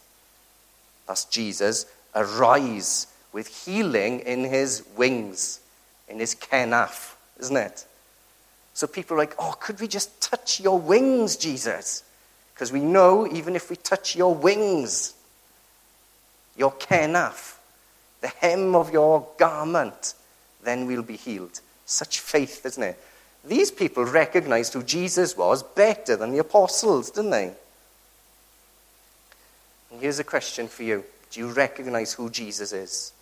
that's 1.08 1.26
Jesus, 1.26 1.86
arise 2.14 3.08
with 3.32 3.66
healing 3.66 4.22
in 4.22 4.44
his 4.44 4.84
wings, 4.96 5.60
in 6.08 6.20
his 6.20 6.36
kenaf, 6.36 7.16
isn't 7.40 7.58
it? 7.58 7.86
So 8.74 8.88
people 8.88 9.16
are 9.16 9.20
like, 9.20 9.36
oh, 9.38 9.56
could 9.60 9.80
we 9.80 9.88
just 9.88 10.22
touch 10.22 10.60
your 10.60 10.80
wings, 10.80 11.36
Jesus? 11.36 12.04
Because 12.54 12.72
we 12.72 12.80
know 12.80 13.28
even 13.28 13.56
if 13.56 13.70
we 13.70 13.76
touch 13.76 14.16
your 14.16 14.34
wings, 14.34 15.14
your 16.58 16.72
kenaf, 16.72 17.56
the 18.22 18.28
hem 18.28 18.76
of 18.76 18.92
your 18.92 19.28
garment, 19.38 20.14
then 20.64 20.86
we'll 20.86 21.04
be 21.04 21.16
healed. 21.16 21.62
Such 21.86 22.20
faith, 22.20 22.66
isn't 22.66 22.84
it? 22.84 23.00
These 23.46 23.72
people 23.72 24.04
recognized 24.04 24.74
who 24.74 24.84
Jesus 24.84 25.38
was 25.38 25.64
better 25.64 26.16
than 26.16 26.32
the 26.32 26.40
apostles, 26.40 27.12
didn't 27.12 27.32
they? 27.32 27.54
And 29.92 30.02
here's 30.02 30.20
a 30.20 30.24
question 30.24 30.68
for 30.68 30.84
you 30.84 31.04
Do 31.32 31.40
you 31.40 31.48
recognize 31.50 32.14
who 32.14 32.30
Jesus 32.30 32.74
is? 32.74 33.14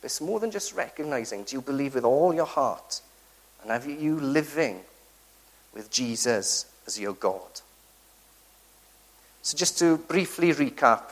But 0.00 0.06
it's 0.06 0.20
more 0.20 0.40
than 0.40 0.50
just 0.50 0.74
recognizing 0.74 1.44
do 1.44 1.56
you 1.56 1.62
believe 1.62 1.94
with 1.94 2.04
all 2.04 2.34
your 2.34 2.46
heart? 2.46 3.00
And 3.62 3.70
have 3.70 3.86
you 3.86 4.20
living 4.20 4.80
with 5.74 5.90
Jesus 5.90 6.66
as 6.86 6.98
your 7.00 7.14
God? 7.14 7.60
So, 9.42 9.56
just 9.56 9.78
to 9.78 9.96
briefly 9.96 10.52
recap, 10.52 11.02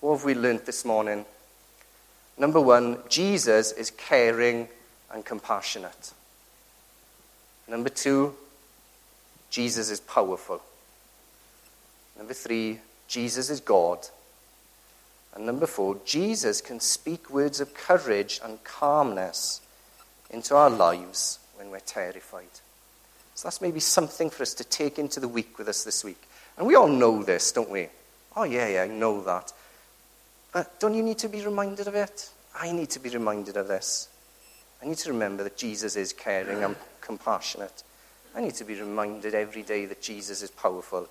what 0.00 0.16
have 0.16 0.24
we 0.24 0.34
learnt 0.34 0.66
this 0.66 0.84
morning? 0.84 1.24
Number 2.36 2.60
one, 2.60 2.98
Jesus 3.08 3.72
is 3.72 3.90
caring 3.90 4.68
and 5.12 5.24
compassionate. 5.24 6.12
Number 7.68 7.88
two, 7.88 8.34
Jesus 9.50 9.90
is 9.90 10.00
powerful. 10.00 10.62
Number 12.16 12.34
three, 12.34 12.80
Jesus 13.06 13.50
is 13.50 13.60
God. 13.60 14.06
And 15.34 15.46
number 15.46 15.66
four, 15.66 15.98
Jesus 16.04 16.60
can 16.60 16.80
speak 16.80 17.30
words 17.30 17.60
of 17.60 17.74
courage 17.74 18.40
and 18.42 18.62
calmness 18.64 19.60
into 20.30 20.56
our 20.56 20.70
lives 20.70 21.38
when 21.56 21.70
we're 21.70 21.80
terrified. 21.80 22.60
So 23.34 23.46
that's 23.46 23.60
maybe 23.60 23.80
something 23.80 24.30
for 24.30 24.42
us 24.42 24.54
to 24.54 24.64
take 24.64 24.98
into 24.98 25.20
the 25.20 25.28
week 25.28 25.58
with 25.58 25.68
us 25.68 25.84
this 25.84 26.04
week. 26.04 26.20
And 26.56 26.66
we 26.66 26.74
all 26.74 26.88
know 26.88 27.22
this, 27.22 27.52
don't 27.52 27.70
we? 27.70 27.88
Oh, 28.36 28.42
yeah, 28.42 28.68
yeah, 28.68 28.82
I 28.82 28.88
know 28.88 29.22
that. 29.22 29.52
But 30.52 30.80
don't 30.80 30.94
you 30.94 31.02
need 31.02 31.18
to 31.18 31.28
be 31.28 31.44
reminded 31.44 31.86
of 31.86 31.94
it? 31.94 32.30
I 32.54 32.72
need 32.72 32.90
to 32.90 32.98
be 32.98 33.10
reminded 33.10 33.56
of 33.56 33.68
this. 33.68 34.08
I 34.82 34.86
need 34.86 34.98
to 34.98 35.12
remember 35.12 35.44
that 35.44 35.56
Jesus 35.56 35.94
is 35.96 36.12
caring 36.12 36.64
and 36.64 36.74
compassionate. 37.00 37.82
I 38.34 38.40
need 38.40 38.54
to 38.54 38.64
be 38.64 38.74
reminded 38.74 39.34
every 39.34 39.62
day 39.62 39.86
that 39.86 40.02
Jesus 40.02 40.42
is 40.42 40.50
powerful. 40.50 41.08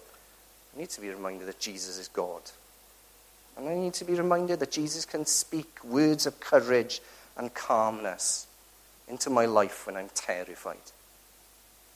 I 0.75 0.79
need 0.79 0.89
to 0.91 1.01
be 1.01 1.09
reminded 1.09 1.47
that 1.47 1.59
Jesus 1.59 1.97
is 1.97 2.07
God. 2.07 2.41
And 3.57 3.67
I 3.67 3.73
need 3.73 3.93
to 3.95 4.05
be 4.05 4.13
reminded 4.13 4.59
that 4.59 4.71
Jesus 4.71 5.05
can 5.05 5.25
speak 5.25 5.83
words 5.83 6.27
of 6.27 6.39
courage 6.39 7.01
and 7.35 7.53
calmness 7.53 8.45
into 9.07 9.29
my 9.29 9.45
life 9.45 9.87
when 9.87 9.95
I'm 9.95 10.09
terrified. 10.13 10.77